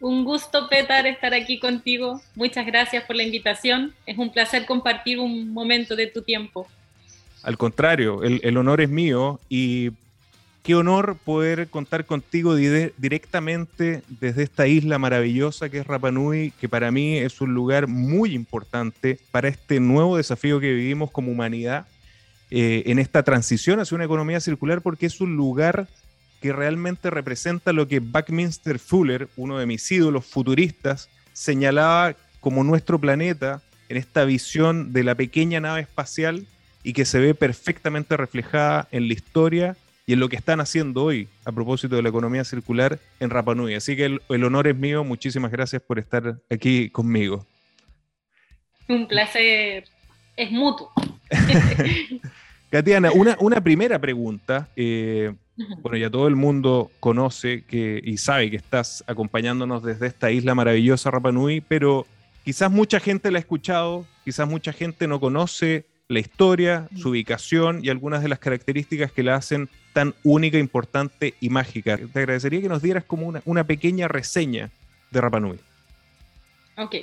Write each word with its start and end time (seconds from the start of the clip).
Un 0.00 0.24
gusto, 0.24 0.68
Petar, 0.68 1.06
estar 1.06 1.32
aquí 1.32 1.58
contigo. 1.58 2.20
Muchas 2.34 2.66
gracias 2.66 3.04
por 3.04 3.16
la 3.16 3.22
invitación. 3.22 3.94
Es 4.04 4.18
un 4.18 4.30
placer 4.30 4.66
compartir 4.66 5.18
un 5.18 5.52
momento 5.52 5.96
de 5.96 6.06
tu 6.06 6.22
tiempo. 6.22 6.66
Al 7.42 7.56
contrario, 7.56 8.22
el, 8.22 8.56
honor 8.56 8.80
es 8.80 8.90
mío 8.90 9.40
y 9.48 9.92
qué 10.62 10.74
honor 10.74 11.16
poder 11.24 11.68
contar 11.68 12.04
contigo 12.04 12.56
di- 12.56 12.90
directamente 12.98 14.02
desde 14.08 14.42
esta 14.42 14.66
isla 14.66 14.98
maravillosa 14.98 15.68
que 15.70 15.78
es 15.78 15.86
Rapa 15.86 16.10
Nui, 16.10 16.52
que 16.60 16.68
para 16.68 16.90
mí 16.90 17.16
es 17.16 17.40
un 17.40 17.54
lugar 17.54 17.86
muy 17.86 18.34
importante 18.34 19.18
para 19.30 19.48
este 19.48 19.78
nuevo 19.80 20.16
desafío 20.16 20.60
que 20.60 20.72
vivimos 20.72 21.10
como 21.10 21.30
humanidad 21.30 21.86
eh, 22.50 22.82
en 22.86 22.98
esta 22.98 23.22
transición 23.22 23.80
hacia 23.80 23.94
una 23.94 24.04
economía 24.04 24.40
circular, 24.40 24.80
porque 24.82 25.06
es 25.06 25.20
un 25.20 25.36
lugar 25.36 25.86
que 26.40 26.52
realmente 26.52 27.10
representa 27.10 27.72
lo 27.72 27.88
que 27.88 28.00
Buckminster 28.00 28.78
Fuller, 28.78 29.28
uno 29.36 29.58
de 29.58 29.66
mis 29.66 29.90
ídolos 29.90 30.24
futuristas, 30.24 31.08
señalaba 31.32 32.14
como 32.40 32.64
nuestro 32.64 32.98
planeta 32.98 33.62
en 33.88 33.96
esta 33.96 34.24
visión 34.24 34.92
de 34.92 35.04
la 35.04 35.14
pequeña 35.14 35.60
nave 35.60 35.80
espacial 35.80 36.46
y 36.82 36.92
que 36.92 37.04
se 37.04 37.18
ve 37.18 37.34
perfectamente 37.34 38.16
reflejada 38.16 38.88
en 38.90 39.08
la 39.08 39.14
historia 39.14 39.76
y 40.06 40.12
en 40.12 40.20
lo 40.20 40.28
que 40.28 40.36
están 40.36 40.60
haciendo 40.60 41.02
hoy 41.02 41.28
a 41.44 41.52
propósito 41.52 41.96
de 41.96 42.02
la 42.02 42.08
economía 42.08 42.44
circular 42.44 43.00
en 43.18 43.30
Rapa 43.30 43.54
Nui. 43.54 43.74
Así 43.74 43.96
que 43.96 44.04
el, 44.04 44.22
el 44.28 44.44
honor 44.44 44.68
es 44.68 44.76
mío. 44.76 45.02
Muchísimas 45.02 45.50
gracias 45.50 45.82
por 45.82 45.98
estar 45.98 46.36
aquí 46.48 46.90
conmigo. 46.90 47.44
Un 48.88 49.08
placer. 49.08 49.84
Es 50.36 50.52
mutuo. 50.52 50.92
Katiana, 52.70 53.12
una, 53.12 53.36
una 53.40 53.60
primera 53.60 53.98
pregunta. 53.98 54.68
eh, 54.76 55.32
bueno, 55.82 55.96
ya 55.96 56.10
todo 56.10 56.28
el 56.28 56.36
mundo 56.36 56.90
conoce 57.00 57.62
que, 57.62 58.00
y 58.04 58.18
sabe 58.18 58.50
que 58.50 58.56
estás 58.56 59.02
acompañándonos 59.06 59.82
desde 59.82 60.06
esta 60.06 60.30
isla 60.30 60.54
maravillosa 60.54 61.10
Rapa 61.10 61.32
Nui, 61.32 61.62
pero 61.62 62.06
quizás 62.44 62.70
mucha 62.70 63.00
gente 63.00 63.30
la 63.30 63.38
ha 63.38 63.40
escuchado, 63.40 64.06
quizás 64.24 64.46
mucha 64.48 64.72
gente 64.72 65.08
no 65.08 65.18
conoce 65.18 65.86
la 66.08 66.20
historia, 66.20 66.88
su 66.96 67.10
ubicación 67.10 67.84
y 67.84 67.88
algunas 67.88 68.22
de 68.22 68.28
las 68.28 68.38
características 68.38 69.10
que 69.10 69.22
la 69.22 69.34
hacen 69.34 69.68
tan 69.92 70.14
única, 70.22 70.58
importante 70.58 71.34
y 71.40 71.48
mágica. 71.48 71.96
Te 71.96 72.18
agradecería 72.20 72.60
que 72.60 72.68
nos 72.68 72.82
dieras 72.82 73.04
como 73.04 73.26
una, 73.26 73.42
una 73.44 73.64
pequeña 73.64 74.06
reseña 74.08 74.70
de 75.10 75.20
Rapa 75.20 75.40
Nui. 75.40 75.58
Ok. 76.76 76.96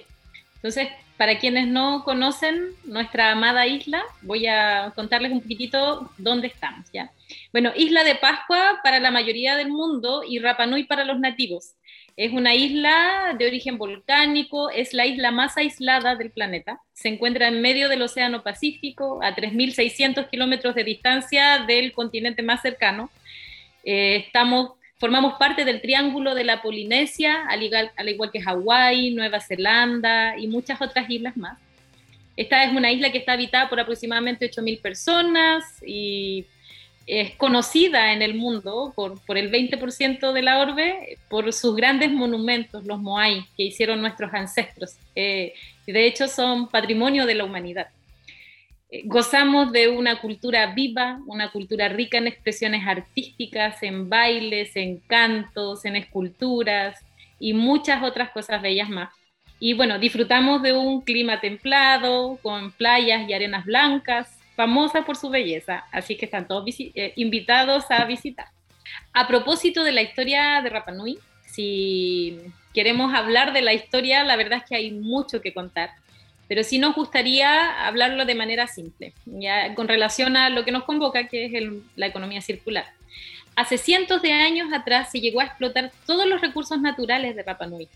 Entonces, 0.55 0.87
para 1.17 1.39
quienes 1.39 1.67
no 1.67 2.03
conocen 2.03 2.71
nuestra 2.85 3.31
amada 3.31 3.67
isla, 3.67 4.03
voy 4.21 4.47
a 4.47 4.91
contarles 4.95 5.31
un 5.31 5.41
poquitito 5.41 6.09
dónde 6.17 6.47
estamos, 6.47 6.89
¿ya? 6.91 7.11
Bueno, 7.51 7.71
Isla 7.75 8.03
de 8.03 8.15
Pascua 8.15 8.79
para 8.83 8.99
la 8.99 9.11
mayoría 9.11 9.55
del 9.55 9.69
mundo 9.69 10.23
y 10.27 10.39
Rapa 10.39 10.65
Nui 10.65 10.85
para 10.85 11.05
los 11.05 11.19
nativos. 11.19 11.75
Es 12.15 12.31
una 12.31 12.53
isla 12.53 13.35
de 13.37 13.47
origen 13.47 13.77
volcánico, 13.77 14.69
es 14.69 14.93
la 14.93 15.05
isla 15.07 15.31
más 15.31 15.57
aislada 15.57 16.15
del 16.15 16.31
planeta. 16.31 16.79
Se 16.93 17.09
encuentra 17.09 17.47
en 17.47 17.61
medio 17.61 17.89
del 17.89 18.03
Océano 18.03 18.43
Pacífico, 18.43 19.19
a 19.23 19.35
3.600 19.35 20.29
kilómetros 20.29 20.75
de 20.75 20.83
distancia 20.83 21.59
del 21.65 21.91
continente 21.91 22.43
más 22.43 22.61
cercano. 22.61 23.09
Eh, 23.83 24.17
estamos, 24.27 24.73
formamos 25.03 25.33
parte 25.33 25.65
del 25.65 25.81
Triángulo 25.81 26.33
de 26.33 26.45
la 26.45 26.61
Polinesia, 26.61 27.45
al 27.49 27.61
igual, 27.61 27.91
al 27.97 28.07
igual 28.07 28.31
que 28.31 28.39
Hawái, 28.39 29.11
Nueva 29.11 29.41
Zelanda 29.41 30.37
y 30.37 30.47
muchas 30.47 30.81
otras 30.81 31.09
islas 31.09 31.35
más. 31.35 31.59
Esta 32.37 32.63
es 32.63 32.71
una 32.71 32.89
isla 32.89 33.11
que 33.11 33.17
está 33.17 33.33
habitada 33.33 33.67
por 33.67 33.81
aproximadamente 33.81 34.49
8.000 34.49 34.79
personas 34.79 35.65
y 35.85 36.45
es 37.05 37.35
conocida 37.35 38.13
en 38.13 38.21
el 38.21 38.35
mundo 38.35 38.93
por, 38.95 39.19
por 39.25 39.37
el 39.37 39.51
20% 39.51 40.31
de 40.31 40.41
la 40.41 40.59
orbe 40.59 41.17
por 41.27 41.51
sus 41.51 41.75
grandes 41.75 42.09
monumentos, 42.09 42.85
los 42.85 42.97
Moai, 42.97 43.45
que 43.57 43.63
hicieron 43.63 43.99
nuestros 43.99 44.33
ancestros. 44.33 44.95
Eh, 45.17 45.53
de 45.85 46.05
hecho, 46.07 46.29
son 46.29 46.69
patrimonio 46.69 47.25
de 47.25 47.35
la 47.35 47.43
humanidad. 47.43 47.89
Eh, 48.93 49.01
gozamos 49.05 49.71
de 49.71 49.87
una 49.87 50.21
cultura 50.21 50.67
viva, 50.67 51.19
una 51.25 51.51
cultura 51.51 51.89
rica 51.89 52.19
en 52.19 52.27
expresiones 52.27 52.85
artísticas, 52.85 53.81
en 53.81 54.07
bailes, 54.07 54.75
en 54.75 54.99
cantos, 54.99 55.83
en 55.85 55.95
esculturas 55.95 57.03
y 57.39 57.53
muchas 57.53 58.03
otras 58.03 58.29
cosas 58.29 58.61
bellas 58.61 58.89
más. 58.89 59.09
Y 59.59 59.73
bueno, 59.73 59.97
disfrutamos 59.97 60.61
de 60.61 60.73
un 60.73 61.01
clima 61.01 61.41
templado, 61.41 62.37
con 62.43 62.71
playas 62.71 63.27
y 63.27 63.33
arenas 63.33 63.65
blancas, 63.65 64.37
famosa 64.55 65.03
por 65.03 65.15
su 65.15 65.31
belleza, 65.31 65.85
así 65.91 66.15
que 66.15 66.25
están 66.25 66.47
todos 66.47 66.63
eh, 66.77 67.13
invitados 67.15 67.85
a 67.89 68.05
visitar. 68.05 68.45
A 69.11 69.27
propósito 69.27 69.83
de 69.83 69.91
la 69.91 70.03
historia 70.03 70.61
de 70.61 70.69
Rapa 70.69 70.91
Nui, 70.91 71.17
si 71.47 72.37
queremos 72.75 73.11
hablar 73.15 73.53
de 73.53 73.63
la 73.63 73.73
historia, 73.73 74.23
la 74.23 74.35
verdad 74.35 74.59
es 74.59 74.65
que 74.69 74.75
hay 74.75 74.91
mucho 74.91 75.41
que 75.41 75.51
contar, 75.51 75.89
pero 76.47 76.63
sí 76.63 76.77
nos 76.77 76.95
gustaría 76.95 77.85
hablarlo 77.87 78.25
de 78.25 78.35
manera 78.35 78.67
simple, 78.67 79.13
ya 79.25 79.73
con 79.75 79.87
relación 79.87 80.35
a 80.37 80.49
lo 80.49 80.65
que 80.65 80.71
nos 80.71 80.83
convoca, 80.83 81.27
que 81.27 81.45
es 81.45 81.51
la 81.95 82.07
economía 82.07 82.41
circular. 82.41 82.85
Hace 83.55 83.77
cientos 83.77 84.21
de 84.21 84.33
años 84.33 84.73
atrás 84.73 85.11
se 85.11 85.21
llegó 85.21 85.39
a 85.39 85.45
explotar 85.45 85.91
todos 86.05 86.25
los 86.25 86.41
recursos 86.41 86.79
naturales 86.81 87.35
de 87.35 87.43
Rapa 87.43 87.67
Nui, 87.67 87.87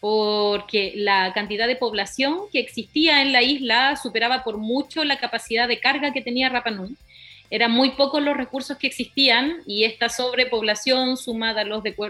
porque 0.00 0.92
la 0.96 1.32
cantidad 1.32 1.66
de 1.66 1.76
población 1.76 2.40
que 2.52 2.60
existía 2.60 3.22
en 3.22 3.32
la 3.32 3.42
isla 3.42 3.96
superaba 3.96 4.42
por 4.44 4.58
mucho 4.58 5.04
la 5.04 5.18
capacidad 5.18 5.68
de 5.68 5.80
carga 5.80 6.12
que 6.12 6.22
tenía 6.22 6.48
Rapa 6.48 6.70
Nui. 6.70 6.96
Eran 7.50 7.70
muy 7.70 7.90
pocos 7.90 8.20
los 8.22 8.36
recursos 8.36 8.76
que 8.76 8.88
existían 8.88 9.58
y 9.66 9.84
esta 9.84 10.08
sobrepoblación 10.08 11.16
sumada 11.16 11.62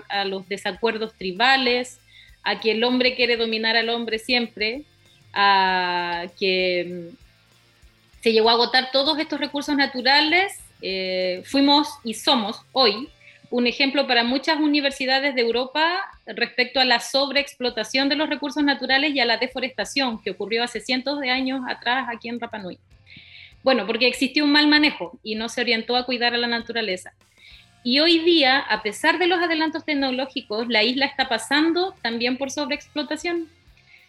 a 0.08 0.25
los 0.25 0.49
desacuerdos 0.49 1.12
tribales, 1.14 2.00
a 2.43 2.58
que 2.61 2.72
el 2.72 2.82
hombre 2.84 3.14
quiere 3.14 3.37
dominar 3.37 3.76
al 3.76 3.90
hombre 3.90 4.19
siempre, 4.19 4.84
que 6.38 7.11
se 8.23 8.33
llegó 8.33 8.50
a 8.50 8.55
agotar 8.55 8.91
todos 8.93 9.19
estos 9.19 9.38
recursos 9.38 9.77
naturales, 9.77 10.59
eh, 10.83 11.43
fuimos 11.44 11.88
y 12.05 12.15
somos 12.15 12.61
hoy 12.73 13.09
un 13.50 13.67
ejemplo 13.67 14.06
para 14.06 14.25
muchas 14.25 14.59
universidades 14.59 15.35
de 15.35 15.43
Europa 15.43 16.00
respecto 16.27 16.81
a 16.81 16.85
la 16.85 17.00
sobreexplotación 17.00 18.09
de 18.09 18.17
los 18.17 18.29
recursos 18.29 18.62
naturales 18.65 19.15
y 19.15 19.21
a 19.21 19.25
la 19.25 19.37
deforestación 19.37 20.21
que 20.21 20.33
ocurrió 20.33 20.65
hace 20.65 20.81
cientos 20.81 21.21
de 21.21 21.31
años 21.31 21.61
atrás 21.69 22.09
aquí 22.12 22.29
en 22.29 22.41
Rapa 22.41 22.59
Nui. 22.59 22.79
Bueno, 23.62 23.87
porque 23.87 24.09
existió 24.09 24.44
un 24.44 24.53
mal 24.53 24.67
manejo 24.67 25.19
y 25.23 25.35
no 25.37 25.49
se 25.49 25.61
orientó 25.61 25.97
a 25.97 26.05
cuidar 26.05 26.35
a 26.35 26.38
la 26.38 26.47
naturaleza. 26.47 27.12
Y 27.85 28.00
hoy 28.00 28.19
día, 28.19 28.59
a 28.59 28.83
pesar 28.83 29.19
de 29.19 29.29
los 29.29 29.41
adelantos 29.41 29.85
tecnológicos, 29.85 30.67
la 30.69 30.83
isla 30.83 31.06
está 31.06 31.29
pasando 31.29 31.94
también 32.03 32.37
por 32.37 32.50
sobreexplotación. 32.50 33.49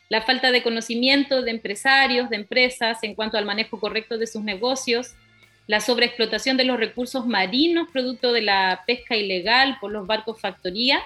La 0.10 0.22
falta 0.22 0.52
de 0.52 0.64
conocimiento 0.64 1.42
de 1.42 1.52
empresarios, 1.52 2.30
de 2.30 2.38
empresas 2.38 3.04
en 3.04 3.16
cuanto 3.16 3.38
al 3.38 3.46
manejo 3.46 3.80
correcto 3.80 4.18
de 4.18 4.28
sus 4.28 4.44
negocios, 4.44 5.16
la 5.68 5.82
sobreexplotación 5.82 6.56
de 6.56 6.64
los 6.64 6.78
recursos 6.78 7.28
marinos 7.28 7.90
producto 7.92 8.32
de 8.32 8.42
la 8.42 8.84
pesca 8.88 9.18
ilegal 9.18 9.78
por 9.82 9.92
los 9.92 10.08
barcos 10.08 10.40
factoría 10.40 11.02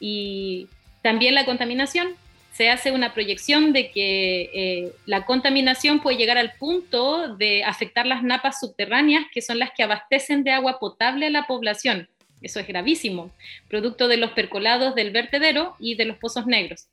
y 0.00 0.66
también 1.02 1.34
la 1.34 1.44
contaminación. 1.44 2.08
Se 2.52 2.68
hace 2.68 2.90
una 2.90 3.14
proyección 3.14 3.72
de 3.72 3.90
que 3.90 4.50
eh, 4.52 4.92
la 5.06 5.24
contaminación 5.24 6.00
puede 6.00 6.18
llegar 6.18 6.36
al 6.36 6.52
punto 6.54 7.34
de 7.36 7.64
afectar 7.64 8.06
las 8.06 8.22
napas 8.22 8.60
subterráneas, 8.60 9.24
que 9.32 9.40
son 9.40 9.58
las 9.58 9.70
que 9.70 9.84
abastecen 9.84 10.44
de 10.44 10.50
agua 10.50 10.78
potable 10.78 11.26
a 11.26 11.30
la 11.30 11.46
población. 11.46 12.10
Eso 12.42 12.60
es 12.60 12.66
gravísimo, 12.66 13.30
producto 13.68 14.06
de 14.08 14.18
los 14.18 14.32
percolados 14.32 14.94
del 14.94 15.12
vertedero 15.12 15.76
y 15.78 15.94
de 15.94 16.04
los 16.04 16.18
pozos 16.18 16.46
negros. 16.46 16.88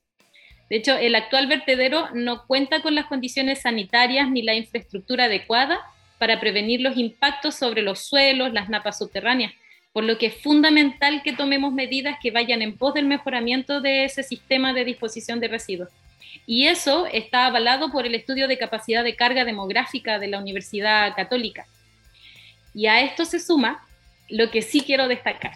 De 0.69 0.75
hecho, 0.75 0.95
el 0.95 1.15
actual 1.15 1.47
vertedero 1.47 2.09
no 2.13 2.45
cuenta 2.45 2.81
con 2.81 2.93
las 2.93 3.07
condiciones 3.07 3.61
sanitarias 3.61 4.29
ni 4.29 4.43
la 4.43 4.53
infraestructura 4.53 5.25
adecuada 5.25 5.79
para 6.19 6.39
prevenir 6.39 6.81
los 6.81 6.97
impactos 6.97 7.55
sobre 7.55 7.81
los 7.81 8.05
suelos, 8.05 8.53
las 8.53 8.69
napas 8.69 8.99
subterráneas, 8.99 9.53
por 9.93 10.03
lo 10.03 10.17
que 10.17 10.27
es 10.27 10.35
fundamental 10.35 11.23
que 11.23 11.33
tomemos 11.33 11.73
medidas 11.73 12.17
que 12.21 12.29
vayan 12.29 12.61
en 12.61 12.77
pos 12.77 12.93
del 12.93 13.05
mejoramiento 13.05 13.81
de 13.81 14.03
ese 14.03 14.21
sistema 14.21 14.73
de 14.73 14.85
disposición 14.85 15.39
de 15.39 15.47
residuos. 15.47 15.89
Y 16.45 16.67
eso 16.67 17.07
está 17.07 17.47
avalado 17.47 17.91
por 17.91 18.05
el 18.05 18.13
estudio 18.13 18.47
de 18.47 18.57
capacidad 18.57 19.03
de 19.03 19.15
carga 19.15 19.45
demográfica 19.45 20.19
de 20.19 20.27
la 20.27 20.39
Universidad 20.39 21.15
Católica. 21.15 21.65
Y 22.73 22.85
a 22.85 23.01
esto 23.01 23.25
se 23.25 23.39
suma 23.39 23.87
lo 24.29 24.51
que 24.51 24.61
sí 24.61 24.81
quiero 24.81 25.07
destacar. 25.07 25.53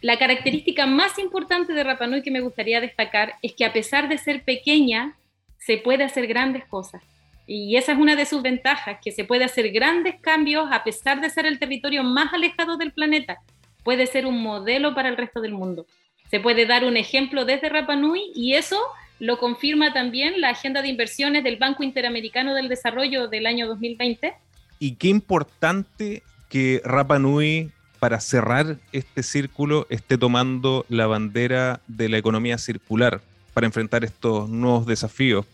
La 0.00 0.18
característica 0.18 0.86
más 0.86 1.18
importante 1.18 1.72
de 1.72 1.82
Rapanui 1.82 2.22
que 2.22 2.30
me 2.30 2.40
gustaría 2.40 2.80
destacar 2.80 3.34
es 3.42 3.54
que 3.54 3.64
a 3.64 3.72
pesar 3.72 4.08
de 4.08 4.18
ser 4.18 4.44
pequeña, 4.44 5.16
se 5.58 5.76
puede 5.76 6.04
hacer 6.04 6.26
grandes 6.26 6.64
cosas. 6.66 7.02
Y 7.46 7.76
esa 7.76 7.92
es 7.92 7.98
una 7.98 8.14
de 8.14 8.26
sus 8.26 8.42
ventajas, 8.42 8.98
que 9.02 9.10
se 9.10 9.24
puede 9.24 9.44
hacer 9.44 9.70
grandes 9.72 10.16
cambios 10.20 10.68
a 10.70 10.84
pesar 10.84 11.20
de 11.20 11.30
ser 11.30 11.46
el 11.46 11.58
territorio 11.58 12.04
más 12.04 12.32
alejado 12.32 12.76
del 12.76 12.92
planeta. 12.92 13.38
Puede 13.82 14.06
ser 14.06 14.26
un 14.26 14.40
modelo 14.40 14.94
para 14.94 15.08
el 15.08 15.16
resto 15.16 15.40
del 15.40 15.52
mundo. 15.52 15.86
Se 16.30 16.40
puede 16.40 16.66
dar 16.66 16.84
un 16.84 16.96
ejemplo 16.96 17.44
desde 17.44 17.68
Rapa 17.68 17.96
Nui 17.96 18.32
y 18.34 18.54
eso 18.54 18.78
lo 19.18 19.38
confirma 19.38 19.92
también 19.92 20.40
la 20.40 20.50
agenda 20.50 20.82
de 20.82 20.88
inversiones 20.88 21.42
del 21.42 21.56
Banco 21.56 21.82
Interamericano 21.82 22.54
del 22.54 22.68
Desarrollo 22.68 23.28
del 23.28 23.46
año 23.46 23.66
2020. 23.66 24.34
Y 24.78 24.94
qué 24.94 25.08
importante 25.08 26.22
que 26.48 26.80
Rapa 26.84 27.18
Nui, 27.18 27.72
para 27.98 28.20
cerrar 28.20 28.78
este 28.92 29.22
círculo, 29.22 29.86
esté 29.90 30.18
tomando 30.18 30.86
la 30.88 31.06
bandera 31.06 31.80
de 31.86 32.08
la 32.08 32.18
economía 32.18 32.58
circular 32.58 33.20
para 33.54 33.66
enfrentar 33.66 34.04
estos 34.04 34.48
nuevos 34.48 34.86
desafíos 34.86 35.46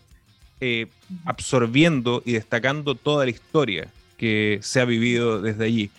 eh, 0.61 0.87
absorbiendo 1.25 2.21
y 2.25 2.33
destacando 2.33 2.95
toda 2.95 3.25
la 3.25 3.31
historia 3.31 3.91
que 4.17 4.59
se 4.61 4.79
ha 4.79 4.85
vivido 4.85 5.41
desde 5.41 5.65
allí. 5.65 5.91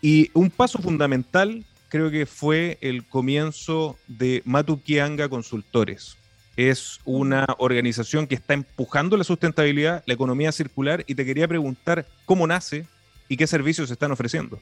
Y 0.00 0.30
un 0.32 0.50
paso 0.50 0.78
fundamental 0.78 1.64
creo 1.88 2.10
que 2.10 2.24
fue 2.24 2.78
el 2.80 3.04
comienzo 3.04 3.98
de 4.06 4.42
Matukianga 4.44 5.28
Consultores. 5.28 6.16
Es 6.56 7.00
una 7.04 7.46
organización 7.58 8.26
que 8.26 8.36
está 8.36 8.54
empujando 8.54 9.16
la 9.16 9.24
sustentabilidad, 9.24 10.02
la 10.06 10.14
economía 10.14 10.52
circular, 10.52 11.04
y 11.06 11.14
te 11.14 11.24
quería 11.24 11.48
preguntar 11.48 12.06
cómo 12.26 12.46
nace 12.46 12.86
y 13.28 13.36
qué 13.36 13.46
servicios 13.46 13.88
se 13.88 13.94
están 13.94 14.12
ofreciendo. 14.12 14.60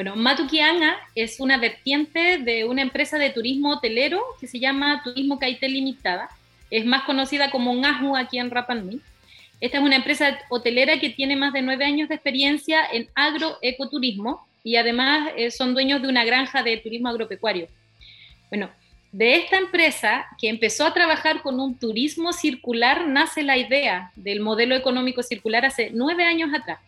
Bueno, 0.00 0.16
Matukianga 0.16 0.96
es 1.14 1.40
una 1.40 1.58
vertiente 1.58 2.38
de 2.38 2.64
una 2.64 2.80
empresa 2.80 3.18
de 3.18 3.28
turismo 3.28 3.72
hotelero 3.72 4.18
que 4.40 4.46
se 4.46 4.58
llama 4.58 5.02
Turismo 5.04 5.38
Caite 5.38 5.68
Limitada 5.68 6.30
es 6.70 6.86
más 6.86 7.02
conocida 7.02 7.50
como 7.50 7.74
Ngahu 7.74 8.16
aquí 8.16 8.38
en 8.38 8.50
Rapa 8.50 8.74
Nui. 8.74 9.02
Esta 9.60 9.76
es 9.76 9.84
una 9.84 9.96
empresa 9.96 10.38
hotelera 10.48 10.98
que 10.98 11.10
tiene 11.10 11.36
más 11.36 11.52
de 11.52 11.60
nueve 11.60 11.84
años 11.84 12.08
de 12.08 12.14
experiencia 12.14 12.78
en 12.90 13.10
agroecoturismo 13.14 14.48
y 14.64 14.76
además 14.76 15.32
eh, 15.36 15.50
son 15.50 15.74
dueños 15.74 16.00
de 16.00 16.08
una 16.08 16.24
granja 16.24 16.62
de 16.62 16.78
turismo 16.78 17.10
agropecuario. 17.10 17.68
Bueno, 18.48 18.70
de 19.12 19.34
esta 19.34 19.58
empresa 19.58 20.26
que 20.40 20.48
empezó 20.48 20.86
a 20.86 20.94
trabajar 20.94 21.42
con 21.42 21.60
un 21.60 21.78
turismo 21.78 22.32
circular 22.32 23.06
nace 23.06 23.42
la 23.42 23.58
idea 23.58 24.12
del 24.16 24.40
modelo 24.40 24.74
económico 24.74 25.22
circular 25.22 25.66
hace 25.66 25.90
nueve 25.92 26.24
años 26.24 26.54
atrás. 26.54 26.78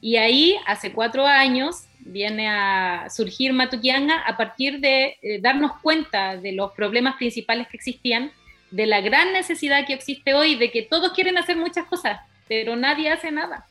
Y 0.00 0.16
ahí, 0.16 0.56
hace 0.66 0.92
cuatro 0.92 1.26
años, 1.26 1.84
viene 2.04 2.48
a 2.48 3.08
surgir 3.10 3.52
Matukianga 3.52 4.18
a 4.20 4.36
partir 4.36 4.80
de 4.80 5.16
eh, 5.22 5.40
darnos 5.40 5.72
cuenta 5.80 6.36
de 6.36 6.52
los 6.52 6.72
problemas 6.72 7.16
principales 7.16 7.68
que 7.68 7.76
existían 7.76 8.32
de 8.70 8.86
la 8.86 9.00
gran 9.00 9.32
necesidad 9.32 9.86
que 9.86 9.92
existe 9.92 10.34
hoy 10.34 10.56
de 10.56 10.70
que 10.70 10.82
todos 10.82 11.12
quieren 11.12 11.38
hacer 11.38 11.56
muchas 11.56 11.86
cosas, 11.86 12.20
pero 12.48 12.74
nadie 12.74 13.10
hace 13.10 13.30
nada. 13.30 13.66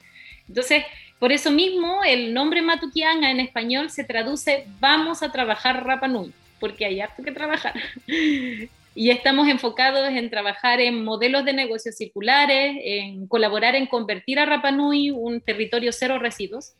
Entonces, 0.48 0.84
por 1.20 1.32
eso 1.32 1.52
mismo 1.52 2.04
el 2.04 2.34
nombre 2.34 2.62
Matukianga 2.62 3.32
en 3.32 3.40
español 3.40 3.90
se 3.90 4.04
traduce 4.04 4.66
vamos 4.80 5.24
a 5.24 5.32
trabajar 5.32 5.86
Rapa 5.86 6.08
Nui, 6.08 6.32
porque 6.60 6.86
hay 6.86 7.02
harto 7.02 7.24
que 7.24 7.32
trabajar. 7.32 7.74
y 8.96 9.10
estamos 9.10 9.48
enfocados 9.48 10.10
en 10.10 10.30
trabajar 10.30 10.80
en 10.80 11.04
modelos 11.04 11.46
de 11.46 11.54
negocios 11.54 11.96
circulares, 11.96 12.76
en 12.84 13.28
colaborar 13.28 13.76
en 13.76 13.88
convertir 13.88 14.40
a 14.40 14.46
Rapa 14.46 14.72
Nui 14.72 15.10
un 15.10 15.42
territorio 15.42 15.92
cero 15.92 16.20
residuos, 16.20 16.74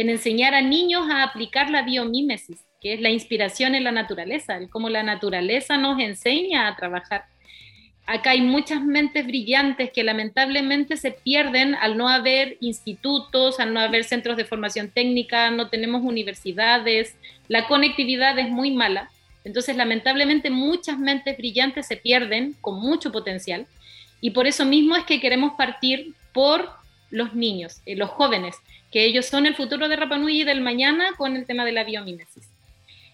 en 0.00 0.10
enseñar 0.10 0.54
a 0.54 0.62
niños 0.62 1.08
a 1.10 1.22
aplicar 1.22 1.70
la 1.70 1.82
biomímesis, 1.82 2.64
que 2.80 2.94
es 2.94 3.00
la 3.00 3.10
inspiración 3.10 3.74
en 3.74 3.84
la 3.84 3.92
naturaleza, 3.92 4.56
el 4.56 4.68
cómo 4.70 4.88
la 4.88 5.02
naturaleza 5.02 5.76
nos 5.76 6.00
enseña 6.00 6.68
a 6.68 6.76
trabajar 6.76 7.24
acá 8.08 8.30
hay 8.30 8.40
muchas 8.40 8.82
mentes 8.82 9.26
brillantes 9.26 9.90
que 9.92 10.02
lamentablemente 10.02 10.96
se 10.96 11.10
pierden 11.10 11.74
al 11.74 11.98
no 11.98 12.08
haber 12.08 12.56
institutos, 12.60 13.60
al 13.60 13.74
no 13.74 13.80
haber 13.80 14.02
centros 14.04 14.38
de 14.38 14.46
formación 14.46 14.88
técnica, 14.88 15.50
no 15.50 15.68
tenemos 15.68 16.02
universidades, 16.02 17.14
la 17.48 17.68
conectividad 17.68 18.38
es 18.38 18.48
muy 18.48 18.70
mala. 18.70 19.10
Entonces, 19.44 19.76
lamentablemente, 19.76 20.48
muchas 20.48 20.98
mentes 20.98 21.36
brillantes 21.36 21.86
se 21.86 21.98
pierden 21.98 22.56
con 22.62 22.80
mucho 22.80 23.12
potencial 23.12 23.66
y 24.22 24.30
por 24.30 24.46
eso 24.46 24.64
mismo 24.64 24.96
es 24.96 25.04
que 25.04 25.20
queremos 25.20 25.52
partir 25.52 26.14
por 26.32 26.70
los 27.10 27.34
niños, 27.34 27.80
eh, 27.86 27.96
los 27.96 28.10
jóvenes, 28.10 28.56
que 28.90 29.04
ellos 29.04 29.26
son 29.26 29.46
el 29.46 29.54
futuro 29.54 29.88
de 29.88 29.96
Rapanui 29.96 30.40
y 30.40 30.44
del 30.44 30.60
mañana 30.60 31.12
con 31.16 31.36
el 31.36 31.46
tema 31.46 31.64
de 31.64 31.72
la 31.72 31.84
biomímesis. 31.84 32.48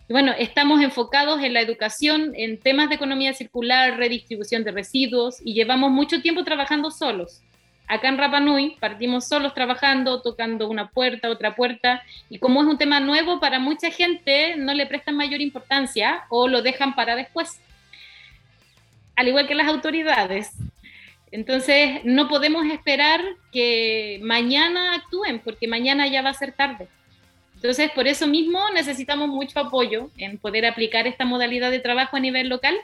Y 0.09 0.13
bueno, 0.13 0.33
estamos 0.39 0.83
enfocados 0.83 1.43
en 1.43 1.55
la 1.55 1.61
educación, 1.61 2.33
en 2.37 2.59
temas 2.59 2.89
de 2.89 2.97
economía 2.97 3.33
circular, 3.33 3.97
redistribución 3.97 4.63
de 4.63 4.73
residuos 4.73 5.37
y 5.43 5.55
llevamos 5.55 5.91
mucho 5.91 6.21
tiempo 6.21 6.45
trabajando 6.45 6.91
solos. 6.91 7.41
Acá 7.87 8.09
en 8.09 8.19
Rapanui 8.19 8.77
partimos 8.81 9.27
solos 9.27 9.55
trabajando, 9.55 10.23
tocando 10.23 10.69
una 10.69 10.89
puerta, 10.89 11.31
otra 11.31 11.55
puerta, 11.55 12.03
y 12.31 12.39
como 12.39 12.63
es 12.63 12.69
un 12.69 12.79
tema 12.79 13.01
nuevo 13.01 13.41
para 13.41 13.59
mucha 13.59 13.91
gente, 13.91 14.57
no 14.57 14.73
le 14.73 14.87
prestan 14.87 15.17
mayor 15.17 15.41
importancia 15.41 16.25
o 16.31 16.49
lo 16.49 16.63
dejan 16.63 16.95
para 16.95 17.15
después. 17.15 17.61
Al 19.17 19.29
igual 19.29 19.47
que 19.47 19.55
las 19.55 19.69
autoridades. 19.69 20.53
Entonces, 21.31 22.01
no 22.05 22.29
podemos 22.29 22.67
esperar 22.67 23.21
que 23.53 24.21
mañana 24.23 24.95
actúen, 24.95 25.41
porque 25.41 25.67
mañana 25.67 26.07
ya 26.07 26.23
va 26.23 26.31
a 26.31 26.35
ser 26.35 26.53
tarde. 26.53 26.89
Entonces, 27.57 27.91
por 27.93 28.07
eso 28.07 28.27
mismo 28.27 28.61
necesitamos 28.75 29.29
mucho 29.29 29.59
apoyo 29.59 30.11
en 30.19 30.39
poder 30.39 30.67
aplicar 30.67 31.07
esta 31.07 31.25
modalidad 31.25 31.71
de 31.71 31.81
trabajo 31.81 32.17
a 32.17 32.21
nivel 32.21 32.49
local, 32.49 32.77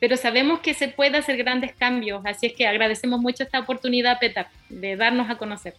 pero 0.00 0.16
sabemos 0.16 0.60
que 0.60 0.74
se 0.74 0.88
puede 0.88 1.16
hacer 1.18 1.36
grandes 1.36 1.72
cambios, 1.72 2.20
así 2.26 2.46
es 2.46 2.52
que 2.52 2.66
agradecemos 2.66 3.20
mucho 3.20 3.44
esta 3.44 3.60
oportunidad, 3.60 4.18
Petar, 4.18 4.48
de 4.68 4.96
darnos 4.96 5.30
a 5.30 5.38
conocer. 5.38 5.74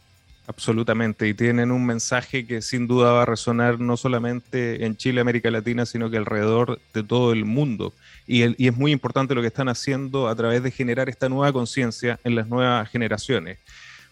Absolutamente, 0.47 1.27
y 1.27 1.33
tienen 1.33 1.71
un 1.71 1.85
mensaje 1.85 2.45
que 2.45 2.61
sin 2.61 2.85
duda 2.85 3.11
va 3.11 3.23
a 3.23 3.25
resonar 3.25 3.79
no 3.79 3.97
solamente 3.97 4.85
en 4.85 4.95
Chile, 4.95 5.21
América 5.21 5.49
Latina, 5.49 5.87
sino 5.87 6.11
que 6.11 6.17
alrededor 6.17 6.79
de 6.93 7.01
todo 7.01 7.31
el 7.31 7.45
mundo. 7.45 7.93
Y, 8.27 8.43
es 8.67 8.77
muy 8.77 8.91
importante 8.91 9.33
lo 9.33 9.41
que 9.41 9.47
están 9.47 9.69
haciendo 9.69 10.27
a 10.27 10.35
través 10.35 10.61
de 10.61 10.69
generar 10.69 11.09
esta 11.09 11.29
nueva 11.29 11.51
conciencia 11.51 12.19
en 12.23 12.35
las 12.35 12.47
nuevas 12.47 12.87
generaciones. 12.89 13.57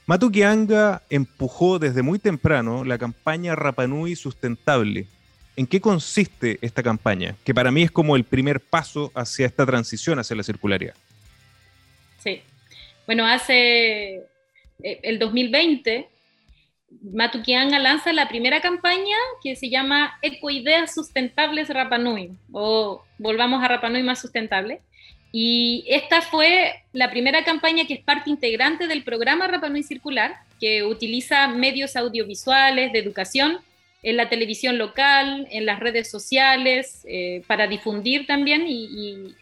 Matukianga 0.07 1.03
empujó 1.09 1.77
desde 1.77 2.01
muy 2.01 2.17
temprano 2.17 2.83
la 2.83 2.97
campaña 2.97 3.55
Rapanui 3.55 4.15
Sustentable. 4.15 5.05
¿En 5.55 5.67
qué 5.67 5.79
consiste 5.79 6.57
esta 6.61 6.81
campaña? 6.81 7.35
Que 7.43 7.53
para 7.53 7.71
mí 7.71 7.83
es 7.83 7.91
como 7.91 8.15
el 8.15 8.23
primer 8.23 8.59
paso 8.59 9.11
hacia 9.13 9.45
esta 9.45 9.67
transición 9.67 10.17
hacia 10.17 10.35
la 10.35 10.43
circularidad. 10.43 10.95
Sí. 12.23 12.41
Bueno, 13.05 13.25
hace 13.27 14.15
eh, 14.83 14.99
el 15.03 15.19
2020, 15.19 16.09
Matukianga 17.01 17.79
lanza 17.79 18.13
la 18.13 18.27
primera 18.27 18.61
campaña 18.61 19.17
que 19.43 19.55
se 19.55 19.69
llama 19.69 20.17
Ecoideas 20.21 20.93
Sustentables 20.93 21.69
Rapanui, 21.69 22.31
o 22.51 23.03
Volvamos 23.17 23.63
a 23.63 23.67
Rapanui 23.67 24.03
más 24.03 24.21
sustentable 24.21 24.81
y 25.35 25.83
esta 25.87 26.21
fue 26.21 26.83
la 26.93 27.09
primera 27.09 27.43
campaña 27.43 27.85
que 27.87 27.95
es 27.95 28.01
parte 28.01 28.29
integrante 28.29 28.87
del 28.87 29.03
programa 29.03 29.47
Rapanui 29.47 29.81
Circular, 29.81 30.35
que 30.59 30.83
utiliza 30.83 31.47
medios 31.47 31.95
audiovisuales 31.95 32.93
de 32.93 32.99
educación 32.99 33.57
en 34.03 34.15
la 34.15 34.29
televisión 34.29 34.77
local, 34.77 35.47
en 35.49 35.65
las 35.65 35.79
redes 35.79 36.11
sociales, 36.11 37.03
eh, 37.09 37.41
para 37.47 37.65
difundir 37.65 38.27
también 38.27 38.65
y, 38.67 39.33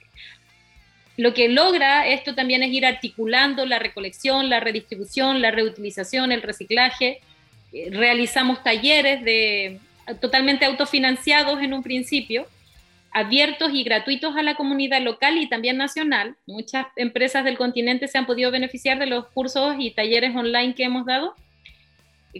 lo 1.18 1.34
que 1.34 1.50
logra 1.50 2.08
esto 2.08 2.34
también 2.34 2.64
es 2.64 2.72
ir 2.72 2.86
articulando 2.86 3.66
la 3.66 3.78
recolección, 3.78 4.50
la 4.50 4.62
redistribución, 4.62 5.42
la 5.42 5.52
reutilización, 5.52 6.32
el 6.32 6.42
reciclaje. 6.42 7.20
Eh, 7.72 7.90
realizamos 7.92 8.64
talleres 8.64 9.24
de, 9.24 9.80
totalmente 10.20 10.66
autofinanciados 10.66 11.62
en 11.62 11.74
un 11.74 11.84
principio, 11.84 12.48
abiertos 13.12 13.72
y 13.74 13.84
gratuitos 13.84 14.36
a 14.36 14.44
la 14.44 14.56
comunidad 14.56 15.02
local 15.02 15.38
y 15.38 15.48
también 15.48 15.78
nacional. 15.78 16.36
Muchas 16.46 16.88
empresas 16.96 17.44
del 17.44 17.58
continente 17.58 18.08
se 18.08 18.18
han 18.18 18.26
podido 18.26 18.52
beneficiar 18.52 19.00
de 19.00 19.06
los 19.06 19.28
cursos 19.28 19.76
y 19.80 19.92
talleres 19.92 20.36
online 20.36 20.76
que 20.76 20.84
hemos 20.84 21.06
dado, 21.06 21.36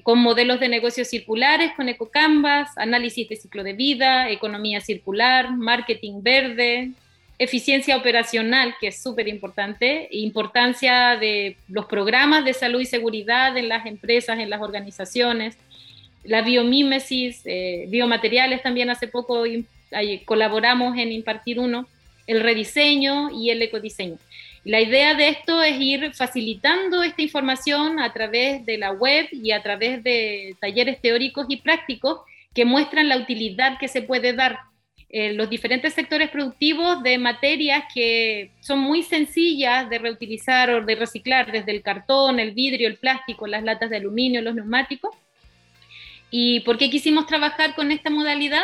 con 0.04 0.20
modelos 0.20 0.62
de 0.62 0.70
negocios 0.70 1.10
circulares, 1.10 1.74
con 1.76 1.90
EcoCanvas, 1.90 2.78
análisis 2.78 3.28
de 3.28 3.36
ciclo 3.36 3.64
de 3.64 3.74
vida, 3.74 4.30
economía 4.30 4.80
circular, 4.80 5.52
marketing 5.52 6.24
verde, 6.24 6.92
eficiencia 7.44 7.98
operacional, 7.98 8.76
que 8.80 8.90
es 8.90 9.02
súper 9.02 9.28
importante, 9.28 10.08
importancia 10.12 11.18
de 11.18 11.58
los 11.68 11.88
programas 11.88 12.46
de 12.46 12.54
salud 12.54 12.80
y 12.80 12.86
seguridad 12.86 13.58
en 13.58 13.68
las 13.68 13.88
empresas, 13.88 14.38
en 14.38 14.52
las 14.52 14.62
organizaciones, 14.62 15.58
la 16.24 16.44
biomímesis, 16.44 17.42
eh, 17.46 17.86
biomateriales 17.90 18.62
también 18.62 18.92
hace 18.92 19.08
poco 19.08 19.44
colaboramos 20.26 20.96
en 21.00 21.12
impartir 21.12 21.60
uno, 21.60 21.88
el 22.28 22.42
rediseño 22.42 23.32
y 23.32 23.50
el 23.50 23.60
ecodiseño. 23.64 24.18
La 24.64 24.80
idea 24.80 25.16
de 25.16 25.30
esto 25.30 25.64
es 25.64 25.82
ir 25.82 26.14
facilitando 26.14 27.02
esta 27.02 27.24
información 27.24 28.00
a 28.00 28.14
través 28.14 28.64
de 28.68 28.78
la 28.78 28.92
web 28.92 29.28
y 29.32 29.50
a 29.52 29.64
través 29.64 30.04
de 30.04 30.56
talleres 30.62 31.02
teóricos 31.02 31.48
y 31.50 31.58
prácticos 31.58 32.20
que 32.54 32.66
muestran 32.66 33.10
la 33.10 33.18
utilidad 33.18 33.80
que 33.80 33.88
se 33.88 34.04
puede 34.04 34.34
dar 34.34 34.60
eh, 35.14 35.34
los 35.34 35.50
diferentes 35.50 35.94
sectores 35.94 36.30
productivos 36.30 37.04
de 37.04 37.18
materias 37.18 37.84
que 37.94 38.52
son 38.62 38.80
muy 38.80 39.04
sencillas 39.04 39.90
de 39.90 40.00
reutilizar 40.00 40.70
o 40.70 40.86
de 40.86 40.96
reciclar, 40.96 41.52
desde 41.52 41.72
el 41.72 41.82
cartón, 41.82 42.40
el 42.40 42.54
vidrio, 42.54 42.88
el 42.88 42.96
plástico, 42.96 43.46
las 43.46 43.62
latas 43.62 43.90
de 43.90 43.98
aluminio, 43.98 44.42
los 44.42 44.56
neumáticos. 44.56 45.14
¿Y 46.30 46.62
por 46.62 46.78
qué 46.78 46.90
quisimos 46.90 47.26
trabajar 47.26 47.76
con 47.76 47.92
esta 47.92 48.10
modalidad? 48.10 48.64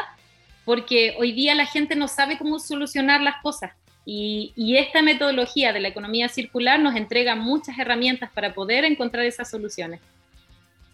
Porque 0.63 1.15
hoy 1.19 1.33
día 1.33 1.53
la 1.53 1.65
gente 1.65 1.97
no 1.97 2.07
sabe 2.07 2.37
cómo 2.37 2.59
solucionar 2.59 3.19
las 3.19 3.41
cosas. 3.41 3.73
Y, 4.05 4.53
y, 4.55 4.77
esta 4.77 5.01
metodología 5.01 5.73
de 5.73 5.81
la 5.81 5.89
economía 5.89 6.29
circular 6.29 6.79
nos 6.79 6.95
entrega 6.95 7.35
muchas 7.35 7.77
herramientas 7.77 8.31
para 8.31 8.53
poder 8.53 8.85
encontrar 8.85 9.25
esas 9.25 9.49
soluciones. 9.49 9.99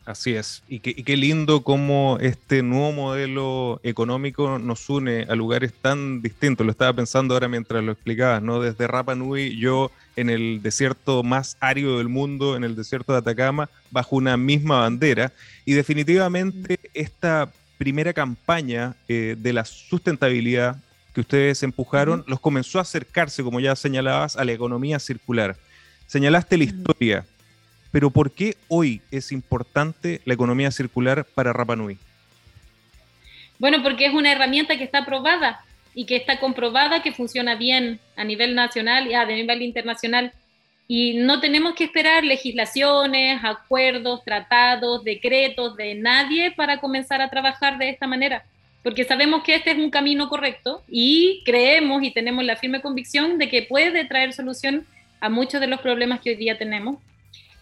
Así 0.05 0.33
es. 0.33 0.63
Y 0.67 0.79
qué, 0.79 1.15
lindo 1.15 1.63
cómo 1.63 2.17
este 2.19 2.61
nuevo 2.61 2.91
modelo 2.91 3.79
económico 3.83 4.59
nos 4.59 4.89
une 4.89 5.25
a 5.29 5.35
lugares 5.35 5.71
tan 5.73 6.21
distintos. 6.21 6.65
Lo 6.65 6.71
estaba 6.71 6.91
pensando 6.91 7.33
ahora 7.33 7.47
mientras 7.47 7.81
lo 7.81 7.93
explicabas, 7.93 8.43
¿no? 8.43 8.59
Desde 8.59 8.85
Rapa 8.85 9.15
Nui, 9.15 9.57
yo 9.57 9.91
en 10.17 10.29
el 10.29 10.61
desierto 10.61 11.23
más 11.23 11.55
árido 11.61 11.99
del 11.99 12.09
mundo, 12.09 12.57
en 12.57 12.65
el 12.65 12.75
desierto 12.75 13.13
de 13.13 13.19
Atacama, 13.19 13.69
bajo 13.91 14.17
una 14.17 14.35
misma 14.35 14.79
bandera. 14.79 15.31
Y 15.63 15.71
definitivamente 15.73 16.79
esta 16.93 17.49
primera 17.77 18.11
campaña 18.11 18.95
eh, 19.07 19.37
de 19.37 19.53
la 19.53 19.63
sustentabilidad 19.63 20.75
que 21.13 21.21
ustedes 21.21 21.63
empujaron, 21.63 22.25
los 22.27 22.41
comenzó 22.41 22.79
a 22.79 22.81
acercarse, 22.81 23.41
como 23.43 23.61
ya 23.61 23.75
señalabas, 23.75 24.35
a 24.35 24.43
la 24.43 24.51
economía 24.51 24.99
circular. 24.99 25.55
Señalaste 26.07 26.57
la 26.57 26.63
historia 26.65 27.25
pero 27.93 28.09
¿por 28.09 28.31
qué 28.31 28.57
hoy 28.69 29.01
es 29.11 29.31
importante 29.31 30.19
la 30.25 30.33
economía 30.33 30.71
circular 30.71 31.25
para 31.25 31.53
Rapa 31.53 31.75
Nui? 31.75 31.99
Bueno, 33.59 33.83
porque 33.83 34.07
es 34.07 34.13
una 34.15 34.31
herramienta 34.31 34.75
que 34.75 34.83
está 34.83 35.05
probada 35.05 35.63
y 35.93 36.07
que 36.07 36.15
está 36.15 36.39
comprobada 36.39 37.03
que 37.03 37.11
funciona 37.11 37.53
bien 37.53 37.99
a 38.15 38.23
nivel 38.23 38.55
nacional 38.55 39.05
y 39.05 39.13
a 39.13 39.23
nivel 39.27 39.61
internacional. 39.61 40.33
Y 40.87 41.19
no 41.19 41.39
tenemos 41.39 41.75
que 41.75 41.83
esperar 41.83 42.23
legislaciones, 42.23 43.39
acuerdos, 43.43 44.25
tratados, 44.25 45.03
decretos 45.03 45.77
de 45.77 45.93
nadie 45.93 46.51
para 46.51 46.79
comenzar 46.79 47.21
a 47.21 47.29
trabajar 47.29 47.77
de 47.77 47.89
esta 47.89 48.07
manera, 48.07 48.43
porque 48.81 49.03
sabemos 49.03 49.43
que 49.43 49.53
este 49.53 49.69
es 49.69 49.77
un 49.77 49.91
camino 49.91 50.29
correcto 50.29 50.81
y 50.89 51.43
creemos 51.45 52.01
y 52.01 52.09
tenemos 52.09 52.43
la 52.43 52.55
firme 52.55 52.81
convicción 52.81 53.37
de 53.37 53.49
que 53.49 53.61
puede 53.61 54.03
traer 54.05 54.33
solución 54.33 54.83
a 55.21 55.29
muchos 55.29 55.61
de 55.61 55.67
los 55.67 55.79
problemas 55.79 56.21
que 56.21 56.31
hoy 56.31 56.37
día 56.37 56.57
tenemos 56.57 56.97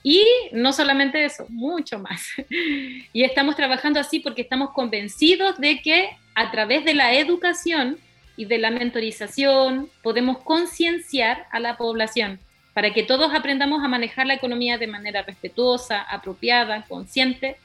y 0.03 0.25
no 0.51 0.73
solamente 0.73 1.23
eso, 1.23 1.45
mucho 1.49 1.99
más. 1.99 2.25
Y 3.13 3.23
estamos 3.23 3.55
trabajando 3.55 3.99
así 3.99 4.19
porque 4.19 4.41
estamos 4.41 4.71
convencidos 4.71 5.57
de 5.59 5.81
que 5.81 6.09
a 6.33 6.49
través 6.51 6.85
de 6.85 6.93
la 6.93 7.13
educación 7.13 7.97
y 8.37 8.45
de 8.45 8.57
la 8.57 8.71
mentorización 8.71 9.89
podemos 10.01 10.39
concienciar 10.39 11.45
a 11.51 11.59
la 11.59 11.77
población 11.77 12.39
para 12.73 12.93
que 12.93 13.03
todos 13.03 13.33
aprendamos 13.33 13.83
a 13.83 13.89
manejar 13.89 14.25
la 14.25 14.35
economía 14.35 14.77
de 14.77 14.87
manera 14.87 15.23
respetuosa, 15.23 16.01
apropiada, 16.01 16.85
consciente, 16.87 17.57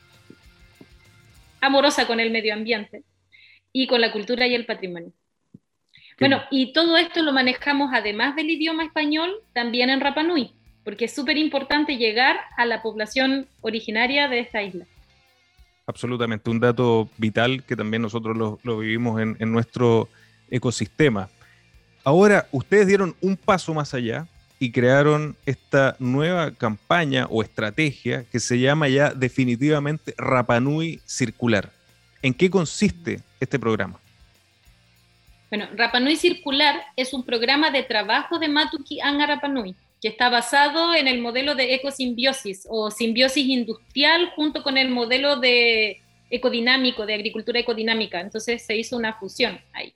amorosa 1.60 2.06
con 2.06 2.18
el 2.18 2.30
medio 2.30 2.54
ambiente 2.54 3.02
y 3.72 3.86
con 3.86 4.00
la 4.00 4.10
cultura 4.12 4.46
y 4.46 4.54
el 4.54 4.66
patrimonio. 4.66 5.12
Bueno, 6.18 6.42
y 6.50 6.72
todo 6.72 6.96
esto 6.96 7.22
lo 7.22 7.32
manejamos 7.32 7.90
además 7.92 8.34
del 8.34 8.50
idioma 8.50 8.84
español 8.84 9.32
también 9.52 9.90
en 9.90 10.00
Rapanui 10.00 10.55
porque 10.86 11.06
es 11.06 11.14
súper 11.16 11.36
importante 11.36 11.96
llegar 11.96 12.36
a 12.56 12.64
la 12.64 12.80
población 12.80 13.48
originaria 13.60 14.28
de 14.28 14.38
esta 14.38 14.62
isla. 14.62 14.86
Absolutamente, 15.84 16.48
un 16.48 16.60
dato 16.60 17.08
vital 17.18 17.64
que 17.64 17.74
también 17.74 18.02
nosotros 18.02 18.36
lo, 18.62 18.78
vivimos 18.78 19.20
en, 19.20 19.50
nuestro 19.50 20.08
ecosistema. 20.48 21.28
Ahora, 22.04 22.46
ustedes 22.52 22.86
dieron 22.86 23.16
un 23.20 23.36
paso 23.36 23.74
más 23.74 23.94
allá 23.94 24.28
y 24.60 24.70
crearon 24.70 25.34
esta 25.44 25.96
nueva 25.98 26.52
campaña 26.52 27.26
o 27.30 27.42
estrategia 27.42 28.22
que 28.30 28.38
se 28.38 28.60
llama 28.60 28.86
ya 28.86 29.10
definitivamente 29.10 30.14
Rapanui 30.16 31.00
Circular. 31.04 31.72
¿En 32.22 32.32
qué 32.32 32.48
consiste 32.48 33.22
este 33.40 33.58
programa? 33.58 33.98
Bueno, 35.50 35.66
Rapanui 35.74 36.14
Circular 36.14 36.76
es 36.94 37.12
un 37.12 37.24
programa 37.24 37.72
de 37.72 37.82
trabajo 37.82 38.38
de 38.38 38.46
Matuki 38.46 39.00
Anga 39.00 39.26
Rapanui 39.26 39.74
que 40.06 40.10
está 40.12 40.28
basado 40.28 40.94
en 40.94 41.08
el 41.08 41.20
modelo 41.20 41.56
de 41.56 41.74
ecosimbiosis 41.74 42.64
o 42.70 42.92
simbiosis 42.92 43.44
industrial 43.44 44.30
junto 44.36 44.62
con 44.62 44.78
el 44.78 44.88
modelo 44.88 45.34
de 45.34 46.00
ecodinámico, 46.30 47.06
de 47.06 47.14
agricultura 47.14 47.58
ecodinámica. 47.58 48.20
Entonces 48.20 48.64
se 48.64 48.76
hizo 48.76 48.96
una 48.96 49.14
fusión 49.14 49.60
ahí. 49.72 49.94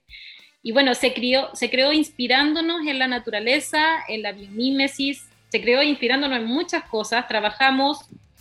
Y 0.65 0.73
bueno, 0.73 0.97
se, 0.97 1.15
creó, 1.15 1.55
se 1.55 1.71
creó 1.71 1.93
inspirándonos 1.93 2.85
en 2.89 2.99
la 2.99 3.07
naturaleza, 3.07 3.81
en 4.09 4.23
la 4.23 4.33
biomímesis, 4.33 5.29
se 5.49 5.63
creó 5.63 5.81
inspirándonos 5.81 6.39
en 6.39 6.47
muchas 6.47 6.83
cosas. 6.87 7.29
Trabajamos 7.29 7.99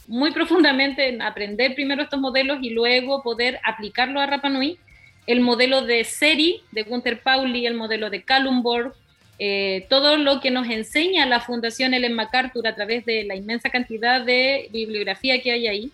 muy 0.08 0.32
profundamente 0.32 1.08
en 1.08 1.22
aprender 1.22 1.76
primero 1.76 2.02
estos 2.02 2.20
modelos 2.20 2.58
y 2.64 2.72
luego 2.72 3.22
poder 3.22 3.60
aplicarlo 3.64 4.20
a 4.20 4.26
Rapanui. 4.26 4.80
El 5.28 5.42
modelo 5.42 5.84
de 5.84 6.04
SERI 6.04 6.64
de 6.72 6.82
Gunther 6.82 7.22
Pauli, 7.22 7.68
el 7.68 7.76
modelo 7.76 8.10
de 8.10 8.24
Kalumborg, 8.24 8.96
eh, 9.42 9.88
todo 9.90 10.18
lo 10.18 10.42
que 10.42 10.52
nos 10.52 10.70
enseña 10.70 11.26
la 11.26 11.40
Fundación 11.40 11.94
Ellen 11.94 12.14
MacArthur 12.14 12.68
a 12.68 12.76
través 12.76 13.06
de 13.06 13.24
la 13.24 13.36
inmensa 13.36 13.70
cantidad 13.70 14.22
de 14.22 14.70
bibliografía 14.74 15.42
que 15.42 15.54
hay 15.54 15.68
ahí. 15.68 15.92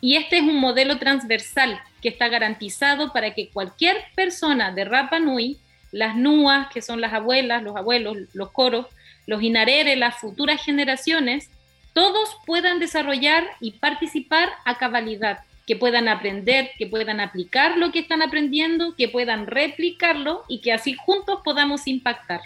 Y 0.00 0.14
este 0.14 0.36
es 0.36 0.42
un 0.42 0.60
modelo 0.60 0.98
transversal 0.98 1.80
que 2.00 2.08
está 2.08 2.28
garantizado 2.28 3.12
para 3.12 3.34
que 3.34 3.48
cualquier 3.48 3.96
persona 4.14 4.70
de 4.70 4.84
Rapa 4.84 5.18
Nui, 5.18 5.58
las 5.90 6.14
nuas, 6.14 6.68
que 6.72 6.80
son 6.80 7.00
las 7.00 7.12
abuelas, 7.12 7.64
los 7.64 7.74
abuelos, 7.74 8.16
los 8.32 8.52
coros, 8.52 8.86
los 9.26 9.42
inareres, 9.42 9.98
las 9.98 10.14
futuras 10.14 10.64
generaciones, 10.64 11.50
todos 11.94 12.36
puedan 12.46 12.78
desarrollar 12.78 13.44
y 13.60 13.72
participar 13.72 14.50
a 14.64 14.78
cabalidad, 14.78 15.40
que 15.66 15.74
puedan 15.74 16.06
aprender, 16.06 16.70
que 16.78 16.86
puedan 16.86 17.18
aplicar 17.18 17.76
lo 17.76 17.90
que 17.90 17.98
están 17.98 18.22
aprendiendo, 18.22 18.94
que 18.94 19.08
puedan 19.08 19.48
replicarlo 19.48 20.44
y 20.46 20.60
que 20.60 20.72
así 20.72 20.94
juntos 20.94 21.40
podamos 21.42 21.88
impactar. 21.88 22.42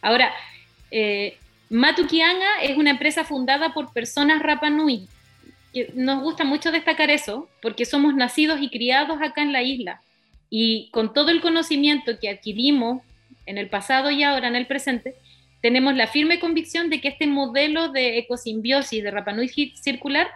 Ahora, 0.00 0.32
eh, 0.90 1.36
Matukianga 1.70 2.62
es 2.62 2.76
una 2.76 2.90
empresa 2.90 3.24
fundada 3.24 3.74
por 3.74 3.92
personas 3.92 4.42
Rapanui. 4.42 5.08
Que 5.72 5.92
nos 5.94 6.22
gusta 6.22 6.44
mucho 6.44 6.72
destacar 6.72 7.10
eso, 7.10 7.48
porque 7.60 7.84
somos 7.84 8.14
nacidos 8.14 8.60
y 8.62 8.70
criados 8.70 9.20
acá 9.20 9.42
en 9.42 9.52
la 9.52 9.62
isla. 9.62 10.00
Y 10.50 10.88
con 10.92 11.12
todo 11.12 11.30
el 11.30 11.40
conocimiento 11.40 12.18
que 12.18 12.30
adquirimos 12.30 13.02
en 13.44 13.58
el 13.58 13.68
pasado 13.68 14.10
y 14.10 14.22
ahora 14.22 14.48
en 14.48 14.56
el 14.56 14.66
presente, 14.66 15.14
tenemos 15.60 15.94
la 15.94 16.06
firme 16.06 16.40
convicción 16.40 16.88
de 16.88 17.00
que 17.00 17.08
este 17.08 17.26
modelo 17.26 17.88
de 17.88 18.18
ecosimbiosis 18.18 19.02
de 19.02 19.10
Rapanui 19.10 19.48
circular 19.48 20.28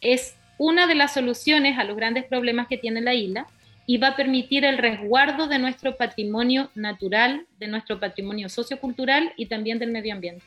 es 0.00 0.36
una 0.58 0.86
de 0.86 0.94
las 0.94 1.14
soluciones 1.14 1.78
a 1.78 1.84
los 1.84 1.96
grandes 1.96 2.24
problemas 2.24 2.68
que 2.68 2.78
tiene 2.78 3.00
la 3.00 3.14
isla 3.14 3.46
y 3.90 3.98
va 3.98 4.10
a 4.10 4.16
permitir 4.16 4.64
el 4.64 4.78
resguardo 4.78 5.48
de 5.48 5.58
nuestro 5.58 5.96
patrimonio 5.96 6.70
natural, 6.76 7.44
de 7.58 7.66
nuestro 7.66 7.98
patrimonio 7.98 8.48
sociocultural 8.48 9.32
y 9.36 9.46
también 9.46 9.80
del 9.80 9.90
medio 9.90 10.14
ambiente. 10.14 10.44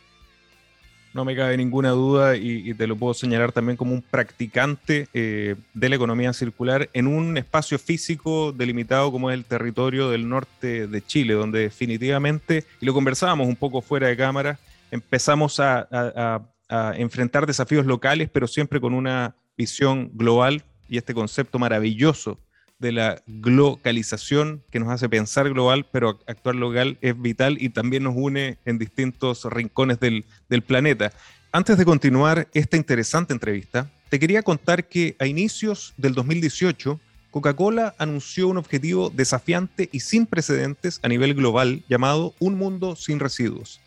No 1.13 1.25
me 1.25 1.35
cabe 1.35 1.57
ninguna 1.57 1.89
duda 1.89 2.37
y, 2.37 2.73
te 2.73 2.87
lo 2.87 2.95
puedo 2.95 3.13
señalar 3.13 3.51
también 3.51 3.75
como 3.75 3.91
un 3.91 4.01
practicante 4.01 5.09
eh, 5.13 5.55
de 5.73 5.89
la 5.89 5.95
economía 5.97 6.31
circular 6.31 6.89
en 6.93 7.05
un 7.05 7.37
espacio 7.37 7.77
físico 7.77 8.53
delimitado 8.53 9.11
como 9.11 9.29
es 9.29 9.33
el 9.33 9.43
territorio 9.43 10.09
del 10.09 10.29
norte 10.29 10.87
de 10.87 11.05
Chile, 11.05 11.33
donde 11.33 11.59
definitivamente, 11.59 12.63
y 12.79 12.85
lo 12.85 12.93
conversábamos 12.93 13.45
un 13.45 13.57
poco 13.57 13.81
fuera 13.81 14.07
de 14.07 14.15
cámara, 14.15 14.57
empezamos 14.89 15.59
a 15.59 16.47
enfrentar 16.95 17.45
desafíos 17.45 17.85
locales, 17.85 18.29
pero 18.31 18.47
siempre 18.47 18.79
con 18.79 18.93
una 18.93 19.35
visión 19.57 20.11
global 20.13 20.63
y 20.87 20.95
este 20.95 21.13
concepto 21.13 21.59
maravilloso 21.59 22.39
de 22.83 22.91
la 22.91 23.23
globalización 23.25 24.61
que 24.69 24.79
nos 24.79 24.89
hace 24.89 25.07
pensar 25.07 25.49
global, 25.49 25.87
pero 25.89 26.19
actuar 26.27 26.55
local 26.55 26.97
es 27.01 27.19
vital 27.19 27.57
y 27.59 27.69
también 27.69 28.03
nos 28.03 28.13
une 28.15 28.57
en 28.65 28.77
distintos 28.77 29.45
rincones 29.45 29.99
del, 29.99 30.25
planeta. 30.67 31.13
Antes 31.53 31.77
de 31.77 31.85
continuar 31.85 32.49
esta 32.53 32.75
interesante 32.75 33.33
entrevista, 33.33 33.89
te 34.09 34.19
quería 34.19 34.43
contar 34.43 34.87
que 34.89 35.15
a 35.17 35.25
inicios 35.25 35.93
del 35.95 36.13
2018, 36.13 36.99
Coca-Cola 37.31 37.95
anunció 37.97 38.49
un 38.49 38.57
objetivo 38.57 39.09
desafiante 39.09 39.87
y 39.91 40.01
sin 40.01 40.25
precedentes 40.25 40.99
a 41.03 41.07
nivel 41.07 41.33
global 41.33 41.83
llamado 41.87 42.35
Un 42.39 42.55
Mundo 42.55 42.97
sin 42.97 43.19
Residuos. 43.19 43.79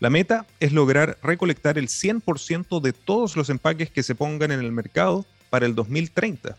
La 0.00 0.08
meta 0.08 0.46
es 0.58 0.72
lograr 0.72 1.18
recolectar 1.22 1.76
el 1.76 1.88
100% 1.88 2.80
de 2.80 2.92
todos 2.94 3.36
los 3.36 3.50
empaques 3.50 3.90
que 3.90 4.02
se 4.02 4.14
pongan 4.14 4.52
en 4.52 4.60
el 4.60 4.72
mercado 4.72 5.26
para 5.50 5.66
el 5.66 5.74
2030. 5.74 6.56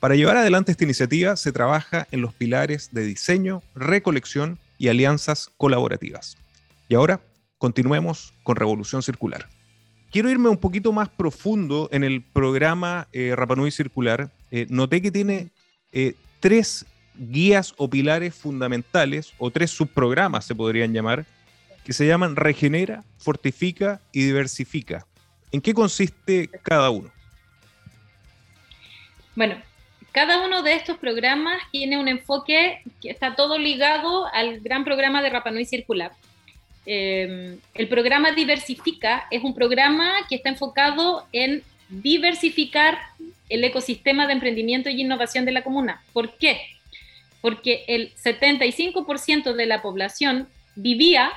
Para 0.00 0.14
llevar 0.14 0.36
adelante 0.36 0.72
esta 0.72 0.84
iniciativa 0.84 1.36
se 1.36 1.52
trabaja 1.52 2.06
en 2.10 2.20
los 2.20 2.34
pilares 2.34 2.90
de 2.92 3.04
diseño, 3.04 3.62
recolección 3.74 4.58
y 4.78 4.88
alianzas 4.88 5.50
colaborativas. 5.56 6.36
Y 6.88 6.94
ahora 6.94 7.20
continuemos 7.58 8.34
con 8.42 8.56
Revolución 8.56 9.02
Circular. 9.02 9.48
Quiero 10.10 10.30
irme 10.30 10.48
un 10.48 10.58
poquito 10.58 10.92
más 10.92 11.08
profundo 11.08 11.88
en 11.92 12.04
el 12.04 12.22
programa 12.22 13.08
eh, 13.12 13.32
Rapanui 13.34 13.70
Circular. 13.70 14.30
Eh, 14.50 14.66
noté 14.68 15.00
que 15.00 15.10
tiene 15.10 15.50
eh, 15.92 16.14
tres 16.40 16.86
guías 17.18 17.74
o 17.78 17.88
pilares 17.88 18.34
fundamentales, 18.34 19.32
o 19.38 19.50
tres 19.50 19.70
subprogramas 19.70 20.44
se 20.44 20.54
podrían 20.54 20.92
llamar, 20.92 21.24
que 21.84 21.92
se 21.92 22.06
llaman 22.06 22.36
Regenera, 22.36 23.04
Fortifica 23.18 24.00
y 24.12 24.24
Diversifica. 24.24 25.06
¿En 25.52 25.60
qué 25.60 25.72
consiste 25.72 26.48
cada 26.62 26.90
uno? 26.90 27.10
Bueno, 29.34 29.56
cada 30.16 30.42
uno 30.42 30.62
de 30.62 30.72
estos 30.72 30.96
programas 30.96 31.60
tiene 31.70 31.98
un 31.98 32.08
enfoque 32.08 32.80
que 33.02 33.10
está 33.10 33.36
todo 33.36 33.58
ligado 33.58 34.24
al 34.32 34.60
gran 34.60 34.82
programa 34.82 35.20
de 35.20 35.28
Rapanui 35.28 35.66
Circular. 35.66 36.10
Eh, 36.86 37.58
el 37.74 37.88
programa 37.88 38.32
Diversifica 38.32 39.26
es 39.30 39.44
un 39.44 39.54
programa 39.54 40.14
que 40.26 40.36
está 40.36 40.48
enfocado 40.48 41.26
en 41.32 41.62
diversificar 41.90 42.96
el 43.50 43.62
ecosistema 43.62 44.26
de 44.26 44.32
emprendimiento 44.32 44.88
y 44.88 45.02
innovación 45.02 45.44
de 45.44 45.52
la 45.52 45.62
comuna. 45.62 46.02
¿Por 46.14 46.38
qué? 46.38 46.62
Porque 47.42 47.84
el 47.86 48.14
75% 48.14 49.52
de 49.52 49.66
la 49.66 49.82
población 49.82 50.48
vivía 50.76 51.30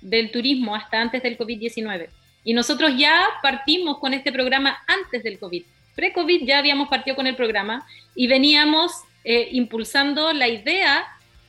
del 0.00 0.32
turismo 0.32 0.74
hasta 0.74 1.00
antes 1.00 1.22
del 1.22 1.38
COVID-19. 1.38 2.08
Y 2.42 2.52
nosotros 2.52 2.94
ya 2.98 3.16
partimos 3.44 3.98
con 3.98 4.12
este 4.12 4.32
programa 4.32 4.76
antes 4.88 5.22
del 5.22 5.38
COVID 5.38 5.62
pre-COVID 5.94 6.44
ya 6.44 6.58
habíamos 6.58 6.88
partido 6.88 7.16
con 7.16 7.26
el 7.26 7.36
programa 7.36 7.86
y 8.14 8.26
veníamos 8.26 8.92
eh, 9.24 9.48
impulsando 9.52 10.32
la 10.32 10.48
idea 10.48 11.06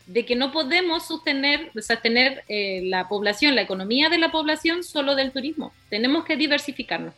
de 0.08 0.26
que 0.26 0.36
no 0.36 0.52
podemos 0.52 1.08
sostener, 1.08 1.72
sostener 1.82 2.44
eh, 2.48 2.82
la 2.86 3.08
población, 3.08 3.56
la 3.56 3.62
economía 3.62 4.10
de 4.10 4.20
la 4.20 4.32
población 4.32 4.84
solo 4.84 5.16
del 5.16 5.32
turismo. 5.32 5.74
Tenemos 5.90 6.26
que 6.26 6.38
diversificarnos. 6.38 7.14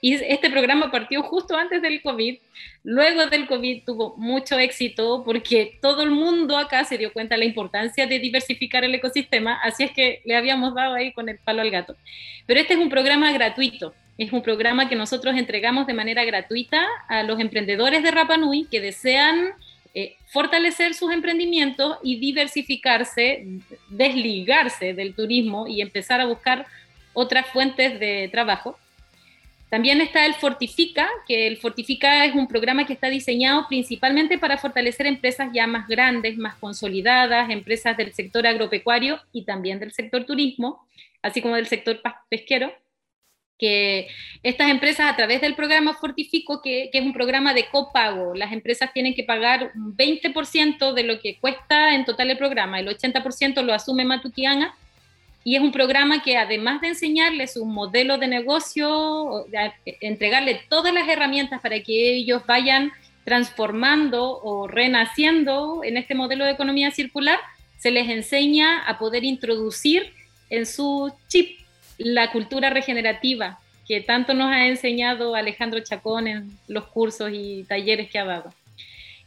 Y 0.00 0.14
este 0.16 0.50
programa 0.50 0.90
partió 0.90 1.22
justo 1.22 1.56
antes 1.56 1.80
del 1.80 2.02
COVID. 2.02 2.36
Luego 2.82 3.26
del 3.26 3.46
COVID 3.46 3.84
tuvo 3.86 4.14
mucho 4.18 4.58
éxito 4.58 5.22
porque 5.24 5.78
todo 5.80 6.02
el 6.02 6.10
mundo 6.10 6.58
acá 6.58 6.84
se 6.84 6.98
dio 6.98 7.10
cuenta 7.10 7.36
de 7.36 7.38
la 7.38 7.46
importancia 7.46 8.06
de 8.06 8.18
diversificar 8.18 8.84
el 8.84 8.94
ecosistema, 8.94 9.58
así 9.62 9.84
es 9.84 9.92
que 9.92 10.20
le 10.26 10.36
habíamos 10.36 10.74
dado 10.74 10.92
ahí 10.92 11.12
con 11.12 11.30
el 11.30 11.38
palo 11.38 11.62
al 11.62 11.70
gato. 11.70 11.96
Pero 12.44 12.60
este 12.60 12.74
es 12.74 12.80
un 12.80 12.90
programa 12.90 13.32
gratuito, 13.32 13.94
es 14.16 14.32
un 14.32 14.42
programa 14.42 14.88
que 14.88 14.96
nosotros 14.96 15.36
entregamos 15.36 15.86
de 15.86 15.94
manera 15.94 16.24
gratuita 16.24 16.86
a 17.08 17.22
los 17.22 17.40
emprendedores 17.40 18.02
de 18.02 18.10
Rapa 18.10 18.36
Nui 18.36 18.66
que 18.70 18.80
desean 18.80 19.52
eh, 19.92 20.16
fortalecer 20.26 20.94
sus 20.94 21.12
emprendimientos 21.12 21.98
y 22.02 22.18
diversificarse, 22.18 23.46
desligarse 23.88 24.94
del 24.94 25.14
turismo 25.14 25.66
y 25.66 25.80
empezar 25.80 26.20
a 26.20 26.26
buscar 26.26 26.66
otras 27.12 27.46
fuentes 27.48 27.98
de 27.98 28.28
trabajo. 28.30 28.78
También 29.68 30.00
está 30.00 30.24
el 30.26 30.34
Fortifica, 30.34 31.08
que 31.26 31.48
el 31.48 31.56
Fortifica 31.56 32.24
es 32.24 32.34
un 32.36 32.46
programa 32.46 32.86
que 32.86 32.92
está 32.92 33.08
diseñado 33.08 33.66
principalmente 33.68 34.38
para 34.38 34.58
fortalecer 34.58 35.06
empresas 35.06 35.50
ya 35.52 35.66
más 35.66 35.88
grandes, 35.88 36.36
más 36.36 36.54
consolidadas, 36.56 37.50
empresas 37.50 37.96
del 37.96 38.12
sector 38.12 38.46
agropecuario 38.46 39.18
y 39.32 39.42
también 39.42 39.80
del 39.80 39.92
sector 39.92 40.24
turismo, 40.24 40.86
así 41.22 41.42
como 41.42 41.56
del 41.56 41.66
sector 41.66 42.00
pesquero 42.28 42.72
que 43.58 44.08
estas 44.42 44.70
empresas 44.70 45.10
a 45.10 45.16
través 45.16 45.40
del 45.40 45.54
programa 45.54 45.94
Fortifico, 45.94 46.60
que, 46.60 46.90
es 46.92 47.02
un 47.02 47.12
programa 47.12 47.54
de 47.54 47.66
copago, 47.66 48.34
las 48.34 48.52
empresas 48.52 48.92
tienen 48.92 49.14
que 49.14 49.24
pagar 49.24 49.72
un 49.74 49.96
20% 49.96 50.92
de 50.92 51.02
lo 51.04 51.20
que 51.20 51.38
cuesta 51.38 51.94
en 51.94 52.04
total 52.04 52.30
el 52.30 52.38
programa, 52.38 52.80
el 52.80 52.88
80% 52.88 53.62
lo 53.62 53.72
asume 53.72 54.04
Matutiana, 54.04 54.74
y 55.44 55.56
es 55.56 55.62
un 55.62 55.72
programa 55.72 56.22
que 56.22 56.38
además 56.38 56.80
de 56.80 56.88
enseñarles 56.88 57.56
un 57.56 57.72
modelo 57.74 58.16
de 58.16 58.28
negocio, 58.28 59.46
entregarle 60.00 60.62
todas 60.70 60.94
las 60.94 61.06
herramientas 61.06 61.60
para 61.60 61.80
que 61.80 62.14
ellos 62.14 62.42
vayan 62.46 62.92
transformando 63.24 64.40
o 64.42 64.66
renaciendo 64.68 65.82
en 65.84 65.98
este 65.98 66.14
modelo 66.14 66.46
de 66.46 66.52
economía 66.52 66.90
circular, 66.90 67.38
se 67.78 67.90
les 67.90 68.08
enseña 68.08 68.84
a 68.86 68.98
poder 68.98 69.24
introducir 69.24 70.14
en 70.48 70.64
su 70.64 71.12
chip 71.28 71.63
la 71.98 72.32
cultura 72.32 72.70
regenerativa 72.70 73.58
que 73.86 74.00
tanto 74.00 74.34
nos 74.34 74.50
ha 74.50 74.66
enseñado 74.66 75.34
Alejandro 75.34 75.80
Chacón 75.80 76.26
en 76.26 76.50
los 76.68 76.86
cursos 76.86 77.30
y 77.32 77.64
talleres 77.64 78.10
que 78.10 78.18
ha 78.18 78.24
dado. 78.24 78.52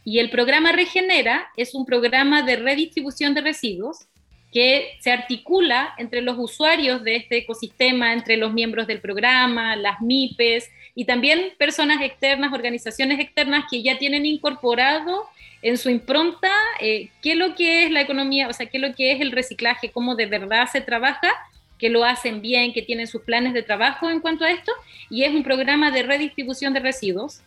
Y 0.04 0.20
el 0.20 0.30
programa 0.30 0.72
Regenera 0.72 1.50
es 1.58 1.76
un 1.76 1.86
programa 1.86 2.42
de 2.42 2.56
redistribución 2.56 3.34
de 3.34 3.42
residuos 3.42 4.08
que 4.54 4.96
se 5.02 5.12
articula 5.12 5.94
entre 5.98 6.22
los 6.22 6.38
usuarios 6.40 7.04
de 7.04 7.18
este 7.18 7.38
ecosistema, 7.38 8.14
entre 8.14 8.38
los 8.38 8.54
miembros 8.54 8.88
del 8.88 9.02
programa, 9.02 9.76
las 9.76 10.02
MIPES 10.02 10.70
y 10.96 11.06
también 11.06 11.52
personas 11.58 12.02
externas, 12.02 12.54
organizaciones 12.54 13.20
externas 13.20 13.66
que 13.70 13.84
ya 13.84 13.98
tienen 13.98 14.26
incorporado 14.26 15.26
en 15.62 15.78
su 15.78 15.90
impronta 15.90 16.52
eh, 16.80 17.10
qué 17.22 17.34
es 17.34 17.38
lo 17.38 17.56
que 17.56 17.84
es 17.84 17.92
la 17.92 18.02
economía, 18.02 18.48
o 18.48 18.54
sea, 18.54 18.68
qué 18.68 18.78
es 18.78 18.82
lo 18.82 18.96
que 18.96 19.12
es 19.12 19.22
el 19.22 19.32
reciclaje, 19.32 19.92
cómo 19.92 20.16
de 20.16 20.28
verdad 20.28 20.68
se 20.72 20.82
trabaja 20.82 21.32
que 21.78 21.90
lo 21.90 22.04
hacen 22.04 22.42
bien, 22.42 22.74
que 22.74 22.82
tienen 22.82 23.08
sus 23.08 23.22
planes 23.22 23.54
de 23.54 23.64
trabajo 23.64 24.10
en 24.10 24.20
cuanto 24.20 24.46
a 24.46 24.52
esto, 24.52 24.72
y 25.10 25.24
es 25.24 25.34
un 25.34 25.44
programa 25.44 25.92
de 25.92 26.04
redistribución 26.04 26.74
de 26.74 26.80
residuos 26.80 27.42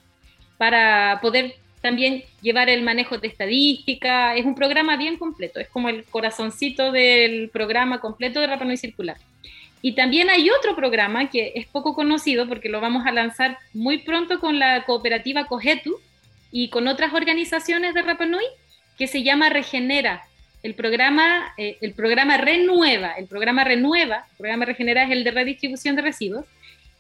para 0.59 1.19
poder 1.21 1.57
también 1.81 2.25
llevar 2.43 2.69
el 2.69 2.83
manejo 2.83 3.19
de 3.19 3.29
estadística, 3.29 4.37
es 4.37 4.45
un 4.45 4.55
programa 4.55 4.97
bien 4.97 5.17
completo, 5.17 5.61
es 5.61 5.69
como 5.69 5.89
el 5.89 6.05
corazoncito 6.05 6.93
del 6.93 7.49
programa 7.49 8.01
completo 8.01 8.41
de 8.41 8.47
Rapa 8.47 8.77
Circular. 8.77 9.17
Y 9.83 9.93
también 9.93 10.29
hay 10.29 10.51
otro 10.51 10.77
programa 10.77 11.31
que 11.31 11.53
es 11.55 11.67
poco 11.67 11.95
conocido 11.95 12.47
porque 12.47 12.69
lo 12.69 12.83
vamos 12.83 13.07
a 13.07 13.13
lanzar 13.13 13.59
muy 13.73 13.99
pronto 13.99 14.39
con 14.39 14.59
la 14.59 14.85
cooperativa 14.85 15.47
Cogetu 15.47 15.99
y 16.53 16.69
con 16.69 16.87
otras 16.87 17.15
organizaciones 17.15 17.95
de 17.95 18.03
Rapa 18.03 18.29
que 18.99 19.07
se 19.07 19.23
llama 19.23 19.49
Regenera, 19.49 20.23
el 20.63 20.75
programa, 20.75 21.53
eh, 21.57 21.79
el 21.81 21.93
programa 21.95 22.37
Renueva, 22.37 23.13
el 23.13 23.27
programa 23.27 23.65
Renueva, 23.65 24.27
el 24.31 24.37
programa 24.37 24.65
Regenera 24.65 25.05
es 25.05 25.11
el 25.11 25.25
de 25.25 25.31
redistribución 25.31 25.97
de 25.97 26.03
residuos, 26.03 26.45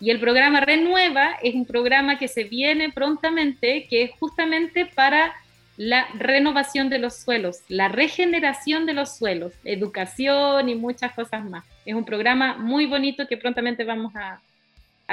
y 0.01 0.11
el 0.11 0.19
programa 0.19 0.61
Renueva 0.61 1.33
es 1.43 1.55
un 1.55 1.67
programa 1.67 2.19
que 2.19 2.27
se 2.27 2.45
viene 2.45 2.91
prontamente, 2.91 3.87
que 3.89 4.05
es 4.05 4.11
justamente 4.19 4.87
para 4.87 5.35
la 5.77 6.07
renovación 6.19 6.89
de 6.89 6.99
los 6.99 7.17
suelos, 7.17 7.61
la 7.69 7.89
regeneración 7.89 8.87
de 8.87 8.95
los 8.95 9.17
suelos, 9.17 9.53
educación 9.65 10.69
y 10.69 10.75
muchas 10.75 11.13
cosas 11.13 11.45
más. 11.45 11.65
Es 11.85 11.95
un 11.95 12.05
programa 12.05 12.57
muy 12.57 12.87
bonito 12.87 13.27
que 13.27 13.37
prontamente 13.37 13.85
vamos 13.85 14.13
a, 14.17 14.41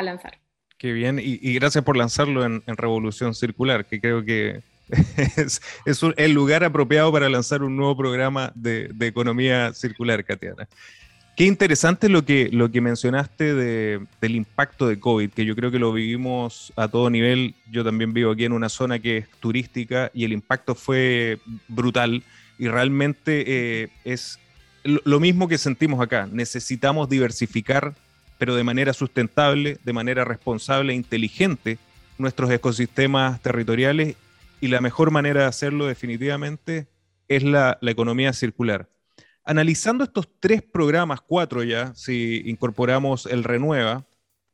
lanzar. 0.02 0.38
Qué 0.78 0.94
bien, 0.94 1.20
y, 1.20 1.54
gracias 1.56 1.84
por 1.84 1.98
lanzarlo 1.98 2.46
en 2.46 2.62
Revolución 2.68 3.34
Circular, 3.34 3.86
que 3.86 4.00
creo 4.00 4.24
que 4.24 4.62
es, 5.36 5.62
el 6.16 6.32
lugar 6.32 6.64
apropiado 6.64 7.12
para 7.12 7.30
lanzar 7.30 7.64
un 7.64 7.76
nuevo 7.76 7.98
programa 7.98 8.52
de, 8.56 8.94
economía 9.02 9.74
circular, 9.74 10.24
Katiana. 10.24 10.68
Qué 11.36 11.46
interesante 11.46 12.10
lo 12.10 12.26
que, 12.26 12.50
lo 12.52 12.72
que 12.72 12.82
mencionaste 12.82 13.54
del 13.54 14.36
impacto 14.36 14.88
de 14.88 15.00
COVID, 15.00 15.30
que 15.30 15.46
yo 15.46 15.56
creo 15.56 15.70
que 15.70 15.78
lo 15.78 15.94
vivimos 15.94 16.74
a 16.76 16.88
todo 16.88 17.12
nivel. 17.12 17.54
Yo 17.72 17.84
también 17.84 18.12
vivo 18.12 18.32
aquí 18.32 18.46
en 18.46 18.54
una 18.54 18.70
zona 18.70 18.98
que 18.98 19.18
es 19.18 19.30
turística 19.40 20.10
y 20.16 20.26
el 20.26 20.34
impacto 20.34 20.74
fue 20.74 21.40
brutal 21.68 22.24
y 22.58 22.68
realmente 22.70 23.44
eh, 23.46 23.90
es 24.04 24.40
lo, 24.84 25.20
mismo 25.20 25.48
que 25.48 25.60
sentimos 25.60 26.02
acá. 26.02 26.28
Necesitamos 26.32 27.08
diversificar 27.08 27.94
pero 28.38 28.56
de 28.56 28.64
manera 28.64 28.94
sustentable, 28.94 29.78
de 29.84 29.94
manera 29.94 30.24
responsable 30.24 30.94
e 30.94 30.96
inteligente, 30.96 31.80
nuestros 32.18 32.52
ecosistemas 32.52 33.42
territoriales 33.42 34.16
y 34.62 34.68
la 34.68 34.82
mejor 34.82 35.12
manera 35.12 35.42
de 35.42 35.48
hacerlo 35.48 35.86
definitivamente 35.86 36.88
es 37.28 37.44
la, 37.44 37.78
economía 37.82 38.34
circular. 38.34 38.90
Analizando 39.44 40.04
estos 40.04 40.28
tres 40.40 40.62
programas, 40.62 41.22
cuatro 41.22 41.64
ya, 41.64 41.94
si 41.96 42.44
incorporamos 42.46 43.26
el 43.26 43.44
Renueva, 43.44 44.06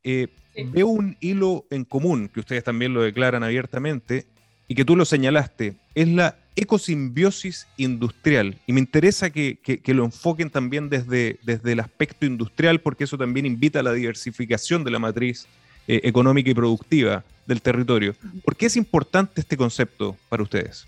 eh, 0.04 0.28
veo 0.72 0.88
un 0.88 1.18
hilo 1.20 1.66
en 1.72 1.84
común, 1.86 2.30
que 2.30 2.42
ustedes 2.42 2.64
también 2.64 2.94
lo 2.94 3.02
declaran 3.02 3.44
abiertamente, 3.44 4.28
y 4.68 4.76
que 4.76 4.86
tú 4.86 4.96
lo 4.96 5.06
señalaste, 5.06 5.76
es 5.96 6.08
la 6.08 6.38
ecosimbiosis 6.56 7.68
industrial. 7.78 8.58
Y 8.68 8.74
me 8.74 8.80
interesa 8.80 9.32
que, 9.32 9.60
lo 9.88 10.06
enfoquen 10.06 10.50
también 10.50 10.90
desde, 10.90 11.40
desde 11.44 11.72
el 11.72 11.80
aspecto 11.80 12.26
industrial, 12.26 12.82
porque 12.82 13.06
eso 13.06 13.18
también 13.18 13.46
invita 13.46 13.80
a 13.80 13.84
la 13.84 13.94
diversificación 13.94 14.84
de 14.84 14.92
la 14.92 15.00
matriz 15.00 15.48
eh, 15.88 16.02
económica 16.04 16.50
y 16.50 16.54
productiva 16.54 17.24
del 17.46 17.62
territorio. 17.62 18.16
¿Por 18.44 18.56
qué 18.56 18.68
es 18.68 18.76
importante 18.76 19.42
este 19.42 19.58
concepto 19.58 20.18
para 20.30 20.44
ustedes? 20.44 20.86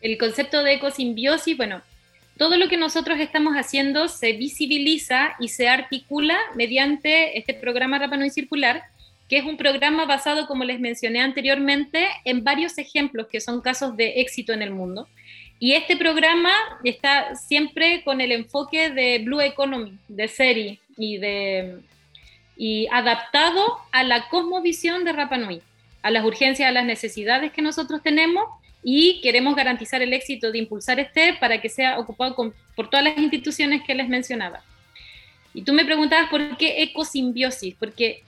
El 0.00 0.18
concepto 0.18 0.62
de 0.62 0.74
ecosimbiosis, 0.74 1.56
bueno, 1.56 1.82
todo 2.36 2.58
lo 2.58 2.68
que 2.68 2.76
nosotros 2.76 3.18
estamos 3.18 3.54
haciendo 3.54 4.08
se 4.08 4.34
visibiliza 4.34 5.34
y 5.40 5.48
se 5.48 5.68
articula 5.68 6.38
mediante 6.54 7.38
este 7.38 7.54
programa 7.54 7.98
Rapanui 7.98 8.30
Circular, 8.30 8.82
que 9.28 9.38
es 9.38 9.44
un 9.44 9.56
programa 9.56 10.04
basado, 10.04 10.46
como 10.46 10.64
les 10.64 10.78
mencioné 10.78 11.20
anteriormente, 11.20 12.06
en 12.24 12.44
varios 12.44 12.76
ejemplos 12.76 13.26
que 13.28 13.40
son 13.40 13.62
casos 13.62 13.96
de 13.96 14.20
éxito 14.20 14.52
en 14.52 14.62
el 14.62 14.70
mundo. 14.70 15.08
Y 15.58 15.72
este 15.72 15.96
programa 15.96 16.52
está 16.84 17.34
siempre 17.34 18.04
con 18.04 18.20
el 18.20 18.30
enfoque 18.32 18.90
de 18.90 19.20
Blue 19.24 19.40
Economy, 19.40 19.98
de 20.06 20.28
serie 20.28 20.80
y, 20.98 21.16
de, 21.16 21.78
y 22.56 22.88
adaptado 22.90 23.78
a 23.92 24.02
la 24.02 24.28
cosmovisión 24.28 25.04
de 25.04 25.12
Rapanui, 25.12 25.62
a 26.02 26.10
las 26.10 26.24
urgencias, 26.24 26.68
a 26.68 26.72
las 26.72 26.84
necesidades 26.84 27.52
que 27.52 27.62
nosotros 27.62 28.02
tenemos 28.02 28.44
y 28.82 29.20
queremos 29.20 29.56
garantizar 29.56 30.00
el 30.02 30.12
éxito 30.12 30.52
de 30.52 30.58
impulsar 30.58 31.00
este 31.00 31.34
para 31.34 31.60
que 31.60 31.68
sea 31.68 31.98
ocupado 31.98 32.52
por 32.74 32.88
todas 32.88 33.04
las 33.04 33.18
instituciones 33.18 33.82
que 33.84 33.94
les 33.94 34.08
mencionaba. 34.08 34.62
Y 35.52 35.62
tú 35.62 35.72
me 35.72 35.84
preguntabas 35.84 36.28
por 36.28 36.56
qué 36.56 36.82
ecosimbiosis, 36.82 37.74
porque 37.78 38.22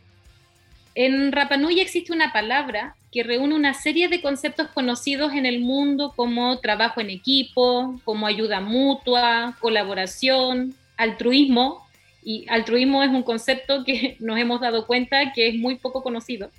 en 0.95 1.31
Rapanui 1.31 1.79
existe 1.81 2.13
una 2.13 2.33
palabra 2.33 2.97
que 3.13 3.23
reúne 3.23 3.55
una 3.55 3.73
serie 3.73 4.09
de 4.09 4.21
conceptos 4.21 4.69
conocidos 4.69 5.33
en 5.33 5.47
el 5.47 5.61
mundo 5.61 6.13
como 6.17 6.59
trabajo 6.59 7.01
en 7.01 7.11
equipo, 7.11 8.01
como 8.05 8.27
ayuda 8.27 8.61
mutua, 8.61 9.57
colaboración, 9.61 10.75
altruismo. 10.97 11.87
Y 12.23 12.47
altruismo 12.49 13.03
es 13.03 13.11
un 13.11 13.23
concepto 13.23 13.85
que 13.85 14.17
nos 14.21 14.39
hemos 14.39 14.61
dado 14.61 14.87
cuenta 14.87 15.33
que 15.33 15.49
es 15.49 15.55
muy 15.55 15.77
poco 15.77 16.03
conocido, 16.03 16.51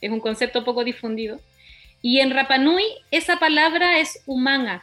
es 0.00 0.10
un 0.10 0.20
concepto 0.20 0.64
poco 0.64 0.84
difundido. 0.84 1.40
Y 2.02 2.20
en 2.20 2.30
Rapanui 2.30 2.84
esa 3.10 3.38
palabra 3.38 3.98
es 3.98 4.22
humana, 4.26 4.82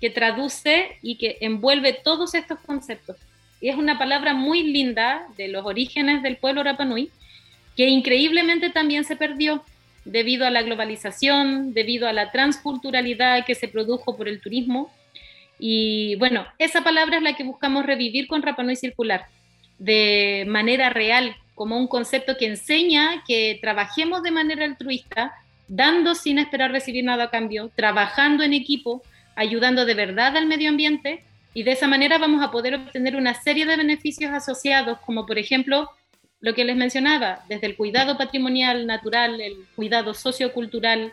que 0.00 0.10
traduce 0.10 0.96
y 1.02 1.16
que 1.16 1.36
envuelve 1.40 1.92
todos 1.92 2.34
estos 2.34 2.58
conceptos. 2.60 3.16
Y 3.60 3.68
es 3.68 3.76
una 3.76 3.98
palabra 3.98 4.32
muy 4.32 4.62
linda 4.62 5.26
de 5.36 5.48
los 5.48 5.66
orígenes 5.66 6.22
del 6.22 6.38
pueblo 6.38 6.62
Rapanui, 6.62 7.10
que 7.76 7.88
increíblemente 7.88 8.70
también 8.70 9.04
se 9.04 9.16
perdió 9.16 9.62
debido 10.04 10.46
a 10.46 10.50
la 10.50 10.62
globalización, 10.62 11.74
debido 11.74 12.08
a 12.08 12.12
la 12.12 12.30
transculturalidad 12.30 13.44
que 13.44 13.54
se 13.54 13.68
produjo 13.68 14.16
por 14.16 14.28
el 14.28 14.40
turismo. 14.40 14.90
Y 15.58 16.16
bueno, 16.16 16.46
esa 16.58 16.82
palabra 16.82 17.18
es 17.18 17.22
la 17.22 17.36
que 17.36 17.44
buscamos 17.44 17.84
revivir 17.84 18.26
con 18.26 18.42
Rapanui 18.42 18.76
Circular, 18.76 19.26
de 19.80 20.44
manera 20.46 20.90
real, 20.90 21.34
como 21.54 21.76
un 21.76 21.88
concepto 21.88 22.36
que 22.36 22.46
enseña 22.46 23.24
que 23.26 23.58
trabajemos 23.60 24.22
de 24.22 24.30
manera 24.30 24.64
altruista, 24.64 25.32
dando 25.66 26.14
sin 26.14 26.38
esperar 26.38 26.70
recibir 26.70 27.04
nada 27.04 27.24
a 27.24 27.30
cambio, 27.30 27.70
trabajando 27.74 28.44
en 28.44 28.52
equipo, 28.52 29.02
ayudando 29.34 29.84
de 29.86 29.94
verdad 29.94 30.36
al 30.36 30.46
medio 30.46 30.68
ambiente, 30.68 31.24
y 31.54 31.62
de 31.64 31.72
esa 31.72 31.88
manera 31.88 32.18
vamos 32.18 32.44
a 32.44 32.50
poder 32.50 32.74
obtener 32.74 33.16
una 33.16 33.34
serie 33.34 33.66
de 33.66 33.76
beneficios 33.76 34.32
asociados, 34.32 34.98
como 35.00 35.26
por 35.26 35.38
ejemplo 35.38 35.90
lo 36.40 36.54
que 36.54 36.64
les 36.64 36.76
mencionaba, 36.76 37.44
desde 37.48 37.66
el 37.66 37.76
cuidado 37.76 38.16
patrimonial 38.16 38.86
natural, 38.86 39.40
el 39.40 39.56
cuidado 39.76 40.14
sociocultural 40.14 41.12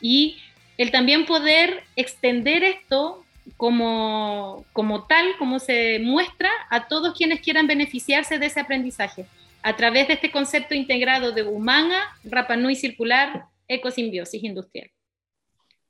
y 0.00 0.38
el 0.78 0.90
también 0.90 1.26
poder 1.26 1.84
extender 1.96 2.62
esto 2.62 3.24
como, 3.56 4.64
como 4.72 5.06
tal, 5.06 5.26
como 5.38 5.58
se 5.58 5.98
muestra 6.00 6.50
a 6.70 6.88
todos 6.88 7.16
quienes 7.16 7.40
quieran 7.40 7.66
beneficiarse 7.66 8.38
de 8.38 8.46
ese 8.46 8.60
aprendizaje, 8.60 9.26
a 9.62 9.76
través 9.76 10.08
de 10.08 10.14
este 10.14 10.30
concepto 10.30 10.74
integrado 10.74 11.32
de 11.32 11.42
humana, 11.42 12.00
Rapanui 12.24 12.76
circular, 12.76 13.46
ecosimbiosis 13.66 14.42
industrial. 14.42 14.90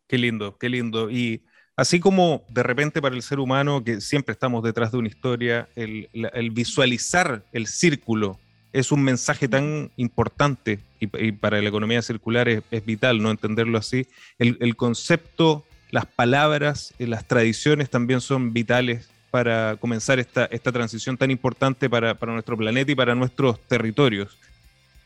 Qué 0.09 0.19
lindo, 0.19 0.57
qué 0.59 0.69
lindo. 0.69 1.11
Y 1.11 1.43
así 1.77 2.01
como 2.01 2.45
de 2.49 2.63
repente 2.63 3.01
para 3.01 3.15
el 3.15 3.23
ser 3.23 3.39
humano, 3.39 3.85
que 3.85 4.01
siempre 4.01 4.33
estamos 4.33 4.63
detrás 4.63 4.91
de 4.91 4.99
una 4.99 5.09
historia, 5.09 5.69
el, 5.77 6.09
visualizar 6.51 7.45
el 7.53 7.67
círculo 7.67 8.39
es 8.73 8.93
un 8.93 9.03
mensaje 9.03 9.49
tan 9.49 9.91
importante 9.97 10.81
y, 11.01 11.33
para 11.33 11.61
la 11.63 11.69
economía 11.69 12.03
circular 12.03 12.49
es, 12.49 12.85
vital 12.85 13.23
no 13.23 13.31
entenderlo 13.31 13.79
así. 13.79 14.07
El, 14.39 14.77
concepto, 14.77 15.65
las 15.91 16.07
palabras, 16.07 16.95
eh, 16.99 17.07
las 17.07 17.27
tradiciones 17.27 17.91
también 17.91 18.21
son 18.21 18.53
vitales 18.53 19.09
para 19.31 19.77
comenzar 19.77 20.19
esta, 20.19 20.47
esta 20.47 20.73
transición 20.73 21.17
tan 21.17 21.31
importante 21.31 21.89
para, 21.89 22.15
para 22.15 22.33
nuestro 22.33 22.57
planeta 22.57 22.91
y 22.93 22.95
para 22.95 23.15
nuestros 23.15 23.61
territorios. 23.67 24.39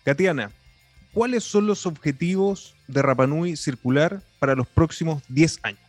Katiana, 0.05 0.51
¿cuáles 1.13 1.45
son 1.45 1.67
los 1.67 1.87
objetivos 1.87 2.75
de 2.87 3.03
Rapanui 3.03 3.57
Circular 3.57 4.21
para 4.39 4.55
los 4.55 4.67
próximos 4.67 5.23
10 5.29 5.61
años? 5.63 5.81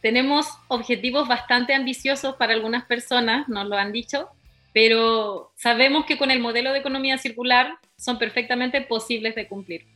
Tenemos 0.00 0.46
objetivos 0.68 1.26
bastante 1.26 1.74
ambiciosos 1.74 2.36
para 2.36 2.52
algunas 2.54 2.84
personas, 2.84 3.48
nos 3.48 3.66
lo 3.66 3.76
han 3.76 3.92
dicho, 3.92 4.28
pero 4.72 5.52
sabemos 5.56 6.04
que 6.04 6.18
con 6.18 6.30
el 6.30 6.38
modelo 6.38 6.72
de 6.72 6.78
economía 6.78 7.18
circular 7.18 7.78
son 7.96 8.18
perfectamente 8.18 8.80
posibles 8.82 9.34
de 9.34 9.48
cumplir. 9.48 9.95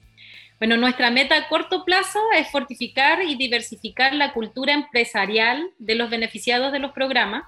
Bueno, 0.61 0.77
nuestra 0.77 1.11
meta 1.11 1.39
a 1.39 1.49
corto 1.49 1.87
plazo 1.87 2.21
es 2.37 2.51
fortificar 2.51 3.23
y 3.23 3.35
diversificar 3.35 4.13
la 4.13 4.35
cultura 4.35 4.75
empresarial 4.75 5.71
de 5.79 5.95
los 5.95 6.11
beneficiados 6.11 6.71
de 6.71 6.79
los 6.79 6.93
programas, 6.93 7.45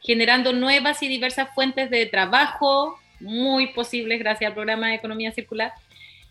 generando 0.00 0.54
nuevas 0.54 1.02
y 1.02 1.08
diversas 1.08 1.54
fuentes 1.54 1.90
de 1.90 2.06
trabajo, 2.06 2.98
muy 3.20 3.66
posibles 3.74 4.18
gracias 4.18 4.48
al 4.48 4.54
programa 4.54 4.88
de 4.88 4.94
economía 4.94 5.30
circular, 5.32 5.74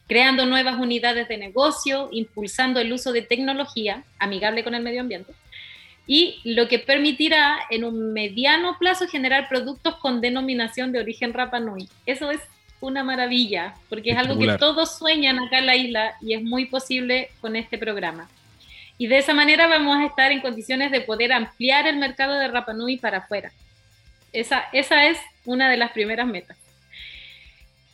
creando 0.08 0.48
nuevas 0.48 0.80
unidades 0.80 1.28
de 1.28 1.38
negocio, 1.38 2.10
impulsando 2.12 2.80
el 2.80 2.92
uso 2.92 3.12
de 3.12 3.22
tecnología 3.22 4.04
amigable 4.18 4.64
con 4.64 4.74
el 4.74 4.82
medio 4.82 5.02
ambiente, 5.02 5.34
y 6.08 6.42
lo 6.46 6.68
que 6.68 6.80
permitirá 6.80 7.60
en 7.70 7.84
un 7.84 8.12
mediano 8.12 8.78
plazo 8.80 9.08
generar 9.08 9.48
productos 9.50 9.98
con 9.98 10.20
denominación 10.20 10.94
de 10.94 11.00
origen 11.00 11.32
Rapa 11.32 11.60
Nui. 11.60 11.88
Eso 12.08 12.32
es 12.32 12.42
una 12.84 13.04
maravilla, 13.04 13.76
porque 13.90 14.12
es 14.12 14.18
algo 14.18 14.38
que 14.38 14.58
todos 14.58 14.98
sueñan 14.98 15.40
acá 15.40 15.60
en 15.60 15.66
la 15.66 15.76
isla 15.78 16.16
y 16.22 16.34
es 16.34 16.44
muy 16.44 16.66
posible 16.66 17.30
con 17.40 17.56
este 17.56 17.78
programa. 17.78 18.30
Y 18.98 19.08
de 19.08 19.20
esa 19.20 19.34
manera 19.34 19.68
vamos 19.68 19.98
a 19.98 20.06
estar 20.06 20.34
en 20.34 20.42
condiciones 20.42 20.92
de 20.92 21.00
poder 21.00 21.32
ampliar 21.32 21.88
el 21.88 21.96
mercado 21.96 22.34
de 22.34 22.50
Rapa 22.50 22.74
Nui 22.74 22.98
para 22.98 23.20
afuera. 23.20 23.54
Esa, 24.34 24.66
esa 24.74 25.08
es 25.08 25.18
una 25.46 25.70
de 25.70 25.78
las 25.78 25.92
primeras 25.92 26.28
metas. 26.28 26.58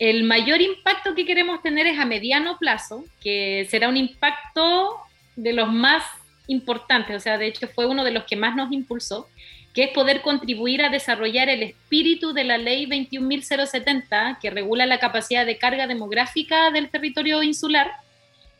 El 0.00 0.24
mayor 0.24 0.60
impacto 0.60 1.14
que 1.14 1.24
queremos 1.24 1.62
tener 1.62 1.86
es 1.86 1.98
a 1.98 2.04
mediano 2.04 2.58
plazo, 2.58 3.04
que 3.22 3.68
será 3.70 3.88
un 3.88 3.96
impacto 3.96 4.96
de 5.36 5.52
los 5.52 5.72
más 5.72 6.02
importante, 6.48 7.14
o 7.14 7.20
sea, 7.20 7.38
de 7.38 7.46
hecho 7.46 7.68
fue 7.68 7.86
uno 7.86 8.02
de 8.02 8.10
los 8.10 8.24
que 8.24 8.34
más 8.34 8.56
nos 8.56 8.72
impulsó, 8.72 9.28
que 9.74 9.84
es 9.84 9.90
poder 9.90 10.22
contribuir 10.22 10.82
a 10.82 10.88
desarrollar 10.88 11.48
el 11.48 11.62
espíritu 11.62 12.32
de 12.32 12.44
la 12.44 12.58
ley 12.58 12.86
21.070, 12.86 14.38
que 14.40 14.50
regula 14.50 14.86
la 14.86 14.98
capacidad 14.98 15.46
de 15.46 15.58
carga 15.58 15.86
demográfica 15.86 16.70
del 16.70 16.90
territorio 16.90 17.42
insular. 17.42 17.92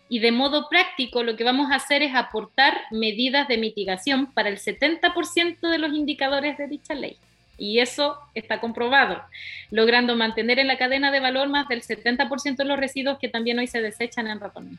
Y 0.09 0.21
de 0.21 0.33
modo 0.33 0.69
práctico, 0.69 1.23
lo 1.23 1.37
que 1.37 1.45
vamos 1.45 1.71
a 1.71 1.77
hacer 1.77 2.03
es 2.03 2.15
aportar 2.15 2.83
medidas 2.91 3.49
de 3.49 3.59
mitigación 3.59 4.33
para 4.33 4.49
el 4.49 4.59
70% 4.59 5.61
de 5.61 5.79
los 5.79 5.93
indicadores 5.93 6.59
de 6.59 6.69
dicha 6.69 6.95
ley. 6.95 7.17
Y 7.59 7.81
eso 7.81 8.19
está 8.35 8.61
comprobado, 8.61 9.23
logrando 9.71 10.17
mantener 10.17 10.59
en 10.59 10.67
la 10.67 10.79
cadena 10.79 11.11
de 11.11 11.21
valor 11.21 11.49
más 11.49 11.69
del 11.69 11.83
70% 11.83 12.57
de 12.57 12.65
los 12.65 12.79
residuos 12.79 13.19
que 13.19 13.29
también 13.29 13.59
hoy 13.59 13.67
se 13.67 13.83
desechan 13.83 14.29
en 14.29 14.41
Rapón. 14.41 14.79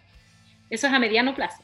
Eso 0.69 0.87
es 0.87 0.93
a 0.93 0.99
mediano 0.99 1.35
plazo. 1.35 1.61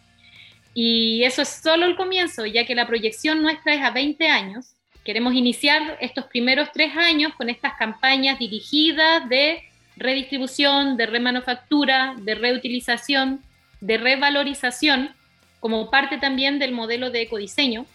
Y 0.79 1.23
eso 1.23 1.41
es 1.41 1.49
solo 1.49 1.87
el 1.87 1.95
comienzo, 1.95 2.45
ya 2.45 2.63
que 2.63 2.75
la 2.75 2.85
proyección 2.85 3.41
nuestra 3.41 3.73
es 3.73 3.81
a 3.81 3.89
20 3.89 4.27
años. 4.27 4.75
Queremos 5.03 5.33
iniciar 5.33 5.97
estos 6.01 6.25
primeros 6.25 6.71
tres 6.71 6.95
años 6.95 7.33
con 7.33 7.49
estas 7.49 7.73
campañas 7.79 8.37
dirigidas 8.37 9.27
de 9.27 9.63
redistribución, 9.95 10.95
de 10.95 11.07
remanufactura, 11.07 12.13
de 12.19 12.35
reutilización, 12.35 13.41
de 13.81 13.97
revalorización, 13.97 15.15
como 15.59 15.89
parte 15.89 16.19
también 16.19 16.59
del 16.59 16.73
modelo 16.73 17.09
de 17.09 17.23
ecodiseño 17.23 17.87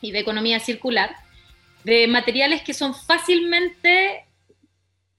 y 0.00 0.12
de 0.12 0.20
economía 0.20 0.60
circular. 0.60 1.16
de 1.82 2.06
materiales 2.06 2.62
que 2.62 2.72
son 2.72 2.94
fácilmente, 2.94 4.26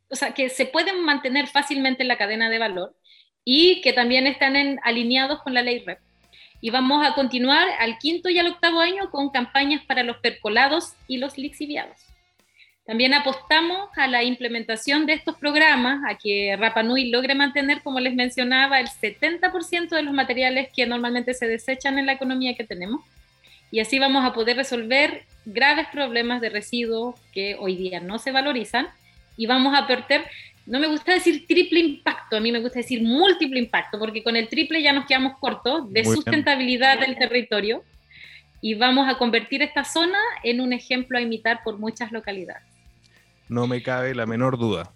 o 0.10 0.16
sea, 0.16 0.34
que 0.34 0.48
se 0.48 0.66
pueden 0.66 1.04
mantener 1.04 1.48
fácilmente 1.48 2.04
en 2.04 2.08
la 2.08 2.18
cadena 2.18 2.50
de 2.50 2.60
valor 2.60 2.96
y 3.44 3.82
que 3.82 3.92
también 3.92 4.26
están 4.26 4.80
alineados 4.84 5.42
con 5.42 5.54
la 5.54 5.62
ley 5.62 5.84
REP. 5.86 6.00
Y 6.64 6.70
vamos 6.70 7.06
a 7.06 7.14
continuar 7.14 7.68
al 7.78 7.98
quinto 7.98 8.30
y 8.30 8.40
al 8.40 8.48
octavo 8.48 8.80
año 8.80 9.12
con 9.12 9.32
campañas 9.32 9.84
para 9.86 10.02
los 10.02 10.16
percolados 10.20 10.94
y 11.10 11.18
los 11.18 11.38
lixiviados. 11.38 11.98
También 12.86 13.14
apostamos 13.14 13.90
a 13.98 14.08
la 14.08 14.24
implementación 14.24 15.06
de 15.06 15.12
estos 15.12 15.36
programas, 15.36 16.00
a 16.08 16.18
que 16.18 16.56
Rapa 16.58 16.82
Nui 16.82 17.10
logre 17.10 17.36
mantener, 17.36 17.82
como 17.84 18.00
les 18.00 18.16
mencionaba, 18.16 18.80
el 18.80 18.88
70% 18.88 19.90
de 19.90 20.04
los 20.04 20.14
materiales 20.14 20.70
que 20.74 20.88
normalmente 20.88 21.34
se 21.34 21.50
desechan 21.50 22.00
en 22.00 22.06
la 22.06 22.14
economía 22.14 22.56
que 22.56 22.64
tenemos. 22.64 23.02
Y 23.70 23.82
así 23.82 24.00
vamos 24.00 24.24
a 24.24 24.32
poder 24.32 24.56
resolver 24.56 25.26
graves 25.44 25.88
problemas 25.92 26.40
de 26.40 26.50
residuos 26.50 27.20
que 27.34 27.58
hoy 27.60 27.76
día 27.76 28.00
no 28.00 28.20
se 28.20 28.32
valorizan 28.32 28.88
y 29.36 29.48
vamos 29.48 29.78
a 29.78 29.86
perder, 29.86 30.24
no 30.66 30.80
me 30.80 30.88
gusta 30.88 31.14
decir 31.14 31.46
triple 31.48 31.80
impacto, 31.80 32.38
a 32.38 32.40
mí 32.40 32.52
me 32.52 32.60
gusta 32.60 32.80
decir 32.80 33.02
múltiple 33.04 33.60
impacto, 33.60 34.00
porque 34.00 34.24
con 34.24 34.36
el 34.36 34.48
triple 34.48 34.82
ya 34.82 34.94
nos 34.94 35.06
quedamos 35.06 35.38
cortos 35.40 35.92
de 35.92 36.06
sustentabilidad 36.06 37.00
del 37.00 37.18
territorio 37.18 37.84
y 38.62 38.76
vamos 38.76 39.10
a 39.10 39.18
convertir 39.18 39.62
esta 39.62 39.84
zona 39.84 40.18
en 40.44 40.62
un 40.62 40.72
ejemplo 40.72 41.18
a 41.18 41.22
imitar 41.22 41.62
por 41.64 41.80
muchas 41.80 42.12
localidades. 42.14 42.64
No 43.50 43.68
me 43.68 43.84
cabe 43.84 44.16
la 44.16 44.26
menor 44.26 44.58
duda. 44.58 44.94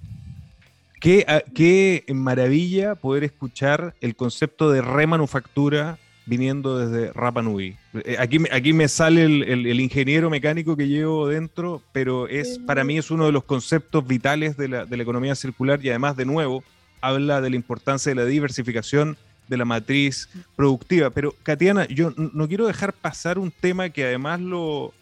Qué, 1.01 1.25
ah, 1.27 1.41
qué 1.53 2.05
maravilla 2.07 2.95
poder 2.95 3.25
escuchar 3.25 3.93
el 3.99 4.15
concepto 4.15 4.71
de 4.71 4.81
remanufactura 4.81 5.99
viniendo 6.27 6.77
desde 6.77 7.11
Rapa 7.13 7.41
Nui. 7.41 7.75
Eh, 8.03 8.17
aquí, 8.19 8.37
aquí 8.51 8.73
me 8.73 8.87
sale 8.87 9.23
el, 9.23 9.79
ingeniero 9.79 10.29
mecánico 10.29 10.75
que 10.75 10.87
llevo 10.87 11.27
dentro, 11.27 11.81
pero 11.93 12.27
es 12.27 12.59
para 12.59 12.83
mí 12.83 12.97
es 12.97 13.09
uno 13.09 13.25
de 13.25 13.31
los 13.31 13.45
conceptos 13.45 14.05
vitales 14.05 14.57
de 14.57 14.67
la, 14.67 14.85
de 14.85 14.97
la, 14.97 15.03
economía 15.03 15.33
circular 15.35 15.79
y 15.83 15.89
además, 15.89 16.15
de 16.15 16.25
nuevo, 16.25 16.63
habla 17.01 17.41
de 17.41 17.49
la 17.49 17.55
importancia 17.55 18.11
de 18.11 18.15
la 18.15 18.25
diversificación 18.25 19.17
de 19.47 19.57
la 19.57 19.65
matriz 19.65 20.29
productiva. 20.55 21.09
Pero, 21.09 21.33
Katiana, 21.43 21.87
yo 21.87 22.13
no 22.17 22.47
quiero 22.47 22.67
dejar 22.67 22.93
pasar 22.93 23.39
un 23.39 23.49
tema 23.49 23.89
que 23.89 24.03
además 24.03 24.41
lo, 24.41 24.93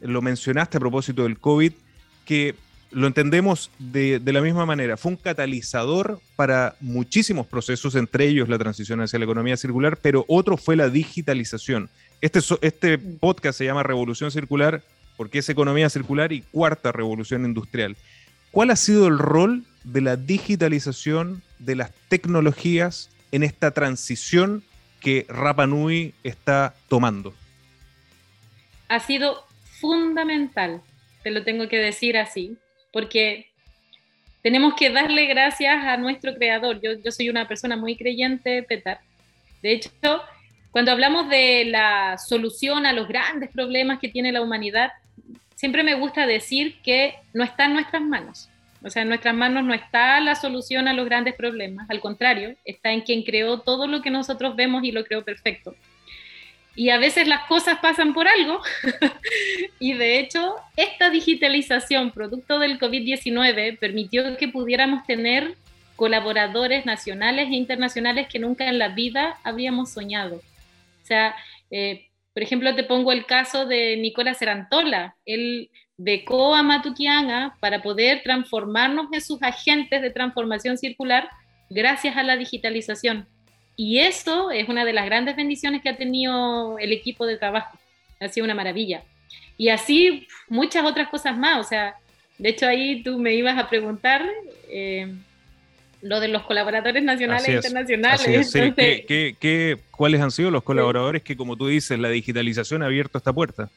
lo 0.00 0.22
mencionaste 0.22 0.78
a 0.78 0.80
propósito 0.80 1.24
del 1.24 1.38
COVID, 1.38 1.72
que 2.24 2.54
lo 2.90 3.06
entendemos 3.06 3.70
de, 3.78 4.20
la 4.24 4.40
misma 4.40 4.66
manera. 4.66 4.96
Fue 4.96 5.12
un 5.12 5.16
catalizador 5.16 6.20
para 6.36 6.76
muchísimos 6.80 7.46
procesos, 7.46 7.94
entre 7.94 8.26
ellos 8.26 8.48
la 8.48 8.58
transición 8.58 9.00
hacia 9.00 9.18
la 9.18 9.24
economía 9.24 9.56
circular, 9.56 9.96
pero 9.96 10.24
otro 10.28 10.56
fue 10.56 10.76
la 10.76 10.88
digitalización. 10.88 11.88
Este, 12.20 12.40
este 12.62 12.98
podcast 12.98 13.58
se 13.58 13.64
llama 13.64 13.82
Revolución 13.82 14.30
Circular 14.30 14.82
porque 15.16 15.38
es 15.38 15.48
economía 15.48 15.90
circular 15.90 16.32
y 16.32 16.42
cuarta 16.42 16.92
revolución 16.92 17.44
industrial. 17.44 17.96
¿Cuál 18.50 18.70
ha 18.70 18.76
sido 18.76 19.06
el 19.06 19.18
rol 19.18 19.64
de 19.84 20.00
la 20.00 20.16
digitalización 20.16 21.42
de 21.58 21.76
las 21.76 21.92
tecnologías 22.08 23.10
en 23.30 23.42
esta 23.42 23.70
transición 23.70 24.64
que 24.98 25.26
Rapa 25.28 25.66
Nui 25.66 26.14
está 26.24 26.74
tomando? 26.88 27.34
Ha 28.88 28.98
sido 29.00 29.44
fundamental, 29.80 30.82
te 31.22 31.30
lo 31.30 31.44
tengo 31.44 31.68
que 31.68 31.76
decir 31.76 32.16
así 32.18 32.58
porque 32.92 33.50
tenemos 34.42 34.74
que 34.74 34.90
darle 34.90 35.26
gracias 35.26 35.84
a 35.84 35.96
nuestro 35.96 36.34
creador. 36.34 36.80
Yo, 36.80 37.10
soy 37.10 37.28
una 37.28 37.46
persona 37.46 37.76
muy 37.76 37.96
creyente, 37.96 38.62
Petar. 38.62 39.00
De 39.62 39.72
hecho, 39.72 39.90
cuando 40.70 40.92
hablamos 40.92 41.28
de 41.28 41.64
la 41.66 42.16
solución 42.18 42.86
a 42.86 42.92
los 42.92 43.08
grandes 43.08 43.50
problemas 43.50 43.98
que 43.98 44.08
tiene 44.08 44.32
la 44.32 44.40
humanidad, 44.40 44.92
siempre 45.54 45.82
me 45.82 45.94
gusta 45.94 46.26
decir 46.26 46.80
que 46.82 47.14
no 47.34 47.44
está 47.44 47.66
en 47.66 47.74
nuestras 47.74 48.02
manos. 48.02 48.48
O 48.82 48.88
sea, 48.88 49.02
en 49.02 49.08
nuestras 49.08 49.34
manos 49.34 49.62
no 49.64 49.74
está 49.74 50.18
la 50.20 50.34
solución 50.34 50.88
a 50.88 50.94
los 50.94 51.04
grandes 51.04 51.34
problemas, 51.34 51.88
al 51.90 52.00
contrario, 52.00 52.56
está 52.64 52.92
en 52.92 53.02
quien 53.02 53.24
creó 53.24 53.60
todo 53.60 53.86
lo 53.86 54.00
que 54.00 54.10
nosotros 54.10 54.56
vemos 54.56 54.84
y 54.84 54.92
lo 54.92 55.04
creó 55.04 55.22
perfecto. 55.22 55.74
Y 56.80 56.88
a 56.88 56.96
veces 56.96 57.28
las 57.28 57.46
cosas 57.46 57.78
pasan 57.80 58.14
por 58.14 58.26
algo. 58.26 58.62
y 59.78 59.92
de 59.92 60.18
hecho, 60.18 60.54
esta 60.78 61.10
digitalización, 61.10 62.10
producto 62.10 62.58
del 62.58 62.78
COVID-19, 62.78 63.78
permitió 63.78 64.34
que 64.38 64.48
pudiéramos 64.48 65.04
tener 65.04 65.56
colaboradores 65.94 66.86
nacionales 66.86 67.48
e 67.48 67.54
internacionales 67.54 68.28
que 68.28 68.38
nunca 68.38 68.66
en 68.66 68.78
la 68.78 68.88
vida 68.88 69.36
habríamos 69.44 69.90
soñado. 69.90 70.36
O 70.36 71.06
sea, 71.06 71.36
eh, 71.70 72.06
por 72.32 72.42
ejemplo, 72.42 72.74
te 72.74 72.84
pongo 72.84 73.12
el 73.12 73.26
caso 73.26 73.66
de 73.66 73.98
Nicolás 73.98 74.38
Serantola. 74.38 75.16
Él 75.26 75.68
becó 75.98 76.54
a 76.54 76.62
Matuquianga 76.62 77.58
para 77.60 77.82
poder 77.82 78.22
transformarnos 78.22 79.08
en 79.12 79.20
sus 79.20 79.42
agentes 79.42 80.00
de 80.00 80.08
transformación 80.08 80.78
circular 80.78 81.28
gracias 81.68 82.16
a 82.16 82.22
la 82.22 82.38
digitalización. 82.38 83.28
Y 83.82 84.00
eso 84.00 84.50
es 84.50 84.68
una 84.68 84.84
de 84.84 84.92
las 84.92 85.06
grandes 85.06 85.36
bendiciones 85.36 85.80
que 85.80 85.88
ha 85.88 85.96
tenido 85.96 86.78
el 86.78 86.92
equipo 86.92 87.24
de 87.24 87.38
trabajo. 87.38 87.78
Ha 88.20 88.28
sido 88.28 88.44
una 88.44 88.54
maravilla. 88.54 89.04
Y 89.56 89.70
así 89.70 90.28
muchas 90.50 90.84
otras 90.84 91.08
cosas 91.08 91.34
más. 91.38 91.64
O 91.64 91.66
sea, 91.66 91.94
de 92.36 92.50
hecho 92.50 92.66
ahí 92.66 93.02
tú 93.02 93.18
me 93.18 93.32
ibas 93.32 93.56
a 93.56 93.70
preguntar 93.70 94.22
eh, 94.68 95.10
lo 96.02 96.20
de 96.20 96.28
los 96.28 96.42
colaboradores 96.42 97.02
nacionales 97.02 97.48
e 97.48 97.52
internacionales. 97.54 98.54
cuáles 99.92 100.20
han 100.20 100.30
sido 100.30 100.50
los 100.50 100.62
colaboradores 100.62 101.22
que, 101.22 101.34
como 101.34 101.56
tú 101.56 101.68
dices, 101.68 101.98
la 101.98 102.10
digitalización 102.10 102.82
ha 102.82 102.86
abierto 102.86 103.16
esta 103.16 103.32
puerta? 103.32 103.70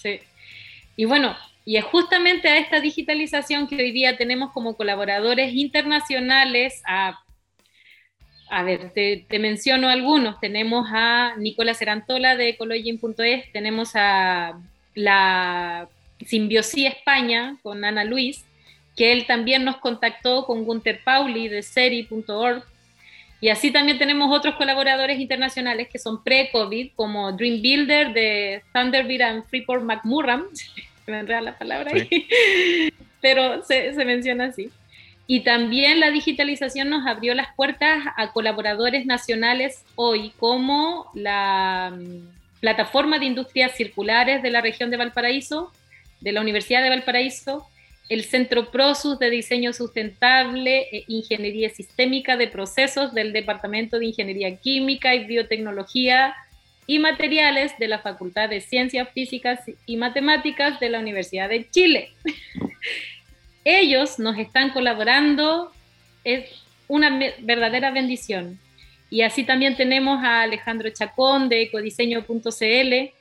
Sí. 0.00 0.20
Y 0.94 1.06
bueno, 1.06 1.36
y 1.64 1.76
es 1.76 1.84
justamente 1.84 2.46
a 2.46 2.58
esta 2.58 2.78
digitalización 2.78 3.66
que 3.66 3.74
hoy 3.74 3.90
día 3.90 4.16
tenemos 4.16 4.52
como 4.52 4.76
colaboradores 4.76 5.52
internacionales 5.54 6.80
a 6.86 7.18
a 8.50 8.62
ver, 8.62 8.90
te, 8.90 9.38
menciono 9.38 9.88
algunos. 9.88 10.40
Tenemos 10.40 10.88
a 10.92 11.34
Nicolás 11.36 11.78
Serantola 11.78 12.36
de 12.36 12.50
Ecologin.es, 12.50 13.52
tenemos 13.52 13.90
a 13.94 14.58
la 14.94 15.88
Simbiosí 16.24 16.86
España 16.86 17.56
con 17.62 17.84
Ana 17.84 18.04
Luis, 18.04 18.44
que 18.96 19.12
él 19.12 19.26
también 19.26 19.64
nos 19.64 19.76
contactó 19.76 20.44
con 20.46 20.64
Gunter 20.64 21.00
Pauli 21.04 21.48
de 21.48 21.62
Seri.org. 21.62 22.64
Y 23.40 23.50
así 23.50 23.70
también 23.70 23.98
tenemos 23.98 24.36
otros 24.36 24.56
colaboradores 24.56 25.20
internacionales 25.20 25.88
que 25.88 26.00
son 26.00 26.24
pre-COVID, 26.24 26.90
como 26.96 27.32
Dream 27.32 27.62
Builder 27.62 28.12
de 28.12 28.62
Thunderbird 28.72 29.22
and 29.22 29.44
Freeport 29.46 29.84
McMurray, 29.84 30.42
me 31.06 31.20
enreda 31.20 31.40
la 31.40 31.56
palabra 31.56 31.92
ahí, 31.94 32.26
pero 33.20 33.62
se, 33.62 33.94
se 33.94 34.04
menciona 34.04 34.46
así. 34.46 34.70
Y 35.30 35.40
también 35.40 36.00
la 36.00 36.10
digitalización 36.10 36.88
nos 36.88 37.06
abrió 37.06 37.34
las 37.34 37.54
puertas 37.54 38.02
a 38.16 38.32
colaboradores 38.32 39.04
nacionales 39.04 39.84
hoy, 39.94 40.32
como 40.38 41.10
la 41.12 41.92
mm, 41.94 42.60
Plataforma 42.60 43.18
de 43.18 43.26
Industrias 43.26 43.76
Circulares 43.76 44.42
de 44.42 44.50
la 44.50 44.62
región 44.62 44.90
de 44.90 44.96
Valparaíso, 44.96 45.70
de 46.22 46.32
la 46.32 46.40
Universidad 46.40 46.82
de 46.82 46.88
Valparaíso, 46.88 47.68
el 48.08 48.24
Centro 48.24 48.70
PROSUS 48.70 49.18
de 49.18 49.28
Diseño 49.28 49.74
Sustentable 49.74 50.88
e 50.90 51.04
Ingeniería 51.08 51.68
Sistémica 51.68 52.38
de 52.38 52.48
Procesos 52.48 53.12
del 53.12 53.34
Departamento 53.34 53.98
de 53.98 54.06
Ingeniería 54.06 54.56
Química 54.56 55.14
y 55.14 55.26
Biotecnología 55.26 56.34
y 56.86 57.00
Materiales 57.00 57.78
de 57.78 57.88
la 57.88 57.98
Facultad 57.98 58.48
de 58.48 58.62
Ciencias 58.62 59.10
Físicas 59.12 59.60
y 59.84 59.98
Matemáticas 59.98 60.80
de 60.80 60.88
la 60.88 61.00
Universidad 61.00 61.50
de 61.50 61.68
Chile. 61.68 62.12
ellos 63.64 64.18
nos 64.18 64.38
están 64.38 64.70
colaborando, 64.70 65.72
es 66.24 66.50
una 66.86 67.18
verdadera 67.40 67.90
bendición. 67.90 68.58
Y 69.10 69.22
así 69.22 69.44
también 69.44 69.76
tenemos 69.76 70.22
a 70.22 70.42
Alejandro 70.42 70.90
Chacón 70.90 71.48
de 71.48 71.62
ecodiseño.cl, 71.62 73.12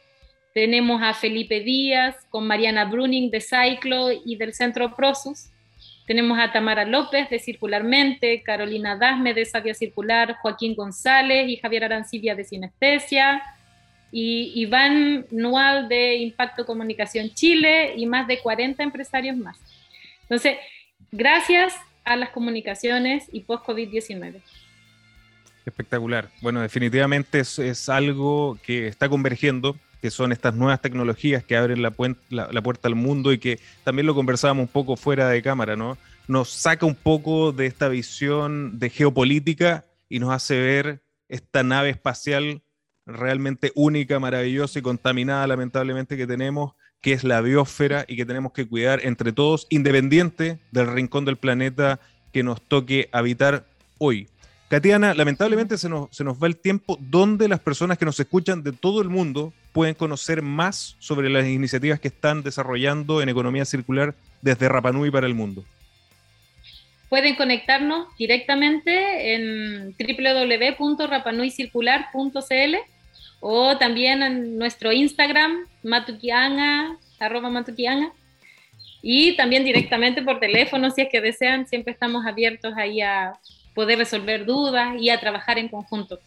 tenemos 0.54 1.02
a 1.02 1.14
Felipe 1.14 1.62
Díaz 1.62 2.16
con 2.30 2.48
Mariana 2.48 2.86
Bruning 2.86 3.30
de 3.30 3.42
Cyclo 3.42 4.12
y 4.12 4.36
del 4.36 4.54
Centro 4.54 4.96
Prosus, 4.96 5.50
tenemos 6.06 6.40
a 6.40 6.52
Tamara 6.54 6.86
López 6.86 7.30
de 7.30 7.38
Circularmente, 7.38 8.42
Carolina 8.42 8.96
Dasme 8.96 9.34
de 9.34 9.44
Sabia 9.46 9.74
Circular, 9.74 10.38
Joaquín 10.42 10.74
González 10.74 11.50
y 11.50 11.58
Javier 11.58 11.84
Arancibia 11.84 12.34
de 12.34 12.46
Sinestesia, 12.46 13.44
y 14.12 14.54
Iván 14.56 15.26
Nual 15.32 15.90
de 15.90 16.16
Impacto 16.16 16.66
Comunicación 16.66 17.30
Chile 17.34 17.94
y 17.98 18.06
más 18.06 18.28
de 18.28 18.40
40 18.40 18.82
empresarios 18.84 19.36
más. 19.36 19.58
Entonces, 20.30 20.58
gracias 21.12 21.74
a 22.04 22.16
las 22.16 22.30
comunicaciones 22.30 23.28
y 23.32 23.42
post-COVID-19. 23.42 24.42
Espectacular. 25.66 26.30
Bueno, 26.42 26.62
definitivamente 26.62 27.40
es, 27.40 27.90
algo 27.90 28.58
que 28.64 28.88
está 28.88 29.10
convergiendo, 29.10 29.78
que 30.02 30.12
son 30.12 30.32
estas 30.32 30.54
nuevas 30.54 30.82
tecnologías 30.82 31.44
que 31.44 31.58
abren 31.58 31.82
la, 31.82 31.94
la, 32.30 32.62
puerta 32.62 32.88
al 32.88 32.96
mundo 32.96 33.34
y 33.34 33.38
que 33.38 33.60
también 33.84 34.06
lo 34.06 34.16
conversábamos 34.16 34.64
un 34.64 34.72
poco 34.72 34.96
fuera 34.96 35.28
de 35.30 35.42
cámara, 35.42 35.76
¿no? 35.76 35.98
Nos 36.28 36.50
saca 36.50 36.86
un 36.86 36.96
poco 36.96 37.52
de 37.52 37.66
esta 37.66 37.90
visión 37.90 38.80
de 38.80 38.90
geopolítica 38.90 39.84
y 40.08 40.20
nos 40.20 40.32
hace 40.32 40.60
ver 40.60 41.02
esta 41.28 41.64
nave 41.64 41.90
espacial 41.90 42.62
realmente 43.06 43.72
única, 43.76 44.20
maravillosa 44.20 44.80
y 44.80 44.82
contaminada, 44.82 45.48
lamentablemente, 45.48 46.18
que 46.18 46.28
tenemos 46.28 46.74
que 47.02 47.14
es 47.14 47.24
la 47.24 47.42
biosfera 47.42 48.06
y 48.08 48.16
que 48.16 48.26
tenemos 48.26 48.54
que 48.54 48.68
cuidar 48.68 49.02
entre 49.04 49.32
todos, 49.32 49.68
independiente 49.70 50.60
del 50.72 50.88
rincón 50.88 51.26
del 51.26 51.38
planeta 51.38 52.00
que 52.34 52.44
nos 52.44 52.62
toque 52.62 53.10
habitar 53.12 53.66
hoy. 53.98 54.28
Katiana, 54.70 55.14
lamentablemente 55.14 55.78
se 55.78 55.88
nos, 55.88 56.10
va 56.12 56.48
el 56.48 56.58
tiempo 56.58 56.98
donde 57.00 57.48
las 57.48 57.62
personas 57.62 57.98
que 57.98 58.04
nos 58.04 58.20
escuchan 58.20 58.64
de 58.64 58.74
todo 58.74 59.02
el 59.02 59.08
mundo 59.08 59.54
pueden 59.72 59.96
conocer 59.96 60.42
más 60.42 60.98
sobre 61.00 61.30
las 61.30 61.48
iniciativas 61.48 62.02
que 62.02 62.10
están 62.10 62.44
desarrollando 62.44 63.22
en 63.22 63.30
economía 63.30 63.64
circular 63.64 64.14
desde 64.42 64.68
Rapanui 64.68 65.10
para 65.10 65.26
el 65.26 65.36
mundo. 65.36 65.64
Pueden 67.08 67.36
conectarnos 67.36 68.10
directamente 68.18 69.36
en 69.36 69.96
www.rapanuicircular.cl 69.98 72.76
o 73.40 73.78
también 73.78 74.24
en 74.24 74.58
nuestro 74.58 74.92
Instagram, 74.92 75.66
matukianga, 75.84 76.98
arroba 77.20 77.50
matukianga, 77.50 78.12
y 79.02 79.36
también 79.36 79.64
directamente 79.64 80.22
por 80.22 80.40
teléfono, 80.40 80.90
si 80.92 81.02
es 81.02 81.10
que 81.10 81.22
desean, 81.22 81.68
siempre 81.68 81.94
estamos 81.94 82.26
abiertos 82.26 82.74
ahí 82.76 83.02
a 83.02 83.34
poder 83.74 84.00
resolver 84.00 84.46
dudas 84.46 84.96
y 85.00 85.10
a 85.10 85.20
trabajar 85.20 85.60
en 85.60 85.68
conjunto. 85.68 86.20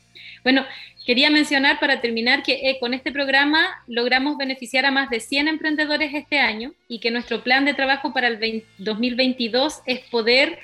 Bueno, 0.45 0.65
quería 1.05 1.31
mencionar 1.31 1.81
para 1.81 2.01
terminar 2.01 2.43
que 2.43 2.71
eh, 2.71 2.79
con 2.79 2.95
este 2.95 3.11
programa 3.11 3.67
logramos 3.87 4.39
beneficiar 4.39 4.87
a 4.87 4.91
más 4.91 5.11
de 5.11 5.21
100 5.21 5.49
emprendedores 5.49 6.15
este 6.15 6.39
año 6.39 6.73
y 6.89 7.01
que 7.01 7.11
nuestro 7.11 7.43
plan 7.43 7.65
de 7.65 7.75
trabajo 7.75 8.13
para 8.13 8.29
el 8.29 8.65
2022 8.79 9.83
es 9.87 10.01
poder 10.11 10.59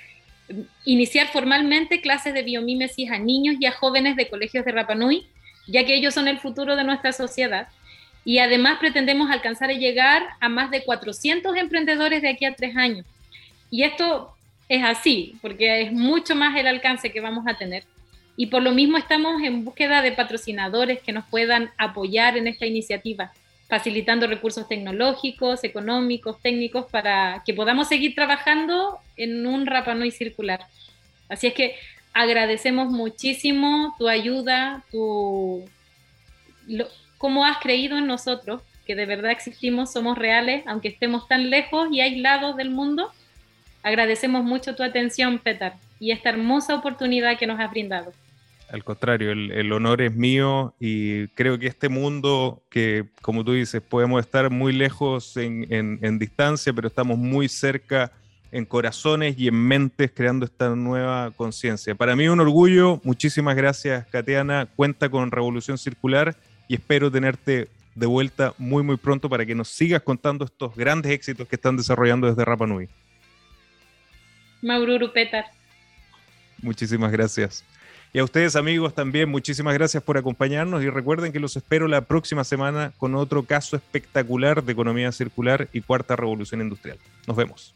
mm, 0.48 0.61
iniciar 0.85 1.26
formalmente 1.28 2.00
clases 2.00 2.32
de 2.32 2.42
biomímesis 2.42 3.11
a 3.11 3.18
niños 3.18 3.56
y 3.59 3.66
a 3.66 3.72
jóvenes 3.72 4.16
de 4.16 4.28
colegios 4.28 4.64
de 4.64 4.72
Rapanui, 4.72 5.26
ya 5.66 5.85
que 5.85 5.94
ellos 5.94 6.14
son 6.14 6.29
el 6.29 6.38
futuro 6.38 6.76
de 6.76 6.85
nuestra 6.85 7.12
sociedad. 7.12 7.68
Y 8.24 8.38
además 8.38 8.79
pretendemos 8.79 9.31
alcanzar 9.31 9.70
y 9.70 9.79
llegar 9.79 10.26
a 10.40 10.48
más 10.48 10.70
de 10.70 10.85
400 10.85 11.57
emprendedores 11.57 12.22
de 12.22 12.31
aquí 12.31 12.44
a 12.44 12.55
tres 12.55 12.76
años. 12.76 13.07
Y 13.70 13.85
esto 13.85 14.35
es 14.68 14.83
así, 14.83 15.37
porque 15.42 15.83
es 15.83 15.92
mucho 15.92 16.35
más 16.35 16.57
el 16.57 16.66
alcance 16.66 17.12
que 17.12 17.20
vamos 17.20 17.46
a 17.46 17.57
tener. 17.57 17.85
Y 18.37 18.46
por 18.46 18.62
lo 18.62 18.72
mismo 18.72 18.98
estamos 18.98 19.42
en 19.42 19.64
búsqueda 19.64 20.02
de 20.02 20.12
patrocinadores 20.12 21.00
que 21.00 21.12
nos 21.12 21.24
puedan 21.26 21.70
apoyar 21.79 22.37
en 22.37 22.48
esta 22.48 22.66
iniciativa, 22.66 23.33
facilitando 23.68 24.26
recursos 24.26 24.68
tecnológicos, 24.68 25.64
económicos, 25.64 26.40
técnicos, 26.42 26.87
para 26.90 27.42
que 27.46 27.55
podamos 27.55 27.88
seguir 27.88 28.14
trabajando 28.14 28.98
en 29.16 29.46
un 29.46 29.66
Rapanui 29.66 30.11
circular. 30.11 30.66
Así 31.29 31.46
es 31.46 31.55
que 31.55 31.76
agradecemos 32.16 32.90
muchísimo 32.90 33.94
tu 33.98 34.09
ayuda, 34.09 34.85
tu, 34.90 35.64
cómo 37.18 37.44
has 37.44 37.59
creído 37.59 37.98
en 37.98 38.07
nosotros, 38.07 38.62
que 38.87 38.94
de 38.94 39.07
verdad 39.07 39.31
existimos, 39.31 39.92
somos 39.92 40.16
reales, 40.16 40.64
aunque 40.66 40.88
estemos 40.88 41.29
tan 41.29 41.50
lejos 41.50 41.88
y 41.92 42.00
aislados 42.00 42.57
del 42.57 42.70
mundo 42.70 43.12
Agradecemos 43.87 44.42
mucho 44.42 44.74
tu 44.74 44.83
atención, 44.83 45.38
Petar, 45.38 45.76
y 46.00 46.11
esta 46.11 46.31
hermosa 46.31 46.74
oportunidad 46.74 47.38
que 47.38 47.46
nos 47.46 47.61
has 47.61 47.70
brindado. 47.70 48.12
Al 48.68 48.83
contrario, 48.83 49.31
el, 49.31 49.72
honor 49.72 50.02
es 50.02 50.12
mío 50.12 50.74
y 50.81 51.29
creo 51.29 51.57
que 51.57 51.68
este 51.68 51.88
mundo 51.88 52.64
que, 52.68 53.05
como 53.22 53.44
tú 53.44 53.52
dices, 53.52 53.81
podemos 53.81 54.20
estar 54.20 54.50
muy 54.50 54.72
lejos 54.72 55.37
en, 55.37 56.18
distancia, 56.18 56.72
pero 56.72 56.88
estamos 56.88 57.16
muy 57.16 57.48
cerca 57.48 58.11
en 58.52 58.64
corazones 58.64 59.38
y 59.38 59.48
en 59.48 59.54
mentes 59.54 60.11
creando 60.14 60.44
esta 60.44 60.70
nueva 60.74 61.30
conciencia. 61.32 61.94
Para 61.94 62.16
mí 62.16 62.28
un 62.28 62.40
orgullo, 62.40 63.00
muchísimas 63.04 63.56
gracias, 63.56 64.06
Katiana. 64.06 64.68
Cuenta 64.76 65.09
con 65.09 65.30
Revolución 65.30 65.78
Circular 65.78 66.37
y 66.68 66.74
espero 66.74 67.11
tenerte 67.11 67.68
de 67.94 68.06
vuelta 68.06 68.54
muy, 68.59 68.82
muy 68.82 68.96
pronto 68.96 69.28
para 69.28 69.46
que 69.46 69.54
nos 69.54 69.68
sigas 69.68 70.02
contando 70.02 70.44
estos 70.44 70.74
grandes 70.76 71.12
éxitos 71.12 71.48
que 71.48 71.56
están 71.56 71.76
desarrollando 71.76 72.26
desde 72.26 72.44
Rapa 72.44 72.66
Nui. 72.66 72.88
Maururu 74.62 75.12
Petar. 75.12 75.46
Muchísimas 76.61 77.12
gracias. 77.12 77.64
Y 78.12 78.18
a 78.18 78.24
ustedes 78.24 78.56
amigos 78.56 78.94
también, 78.94 79.28
muchísimas 79.28 79.74
gracias 79.74 80.02
por 80.02 80.16
acompañarnos 80.16 80.82
y 80.82 80.88
recuerden 80.88 81.32
que 81.32 81.40
los 81.40 81.56
espero 81.56 81.87
la 81.87 82.02
próxima 82.02 82.44
semana 82.44 82.92
con 82.96 83.14
otro 83.14 83.42
caso 83.42 83.76
espectacular 83.76 84.64
de 84.64 84.72
economía 84.72 85.12
circular 85.12 85.68
y 85.72 85.82
cuarta 85.82 86.16
revolución 86.16 86.62
industrial. 86.62 86.98
Nos 87.26 87.37
vemos. 87.37 87.75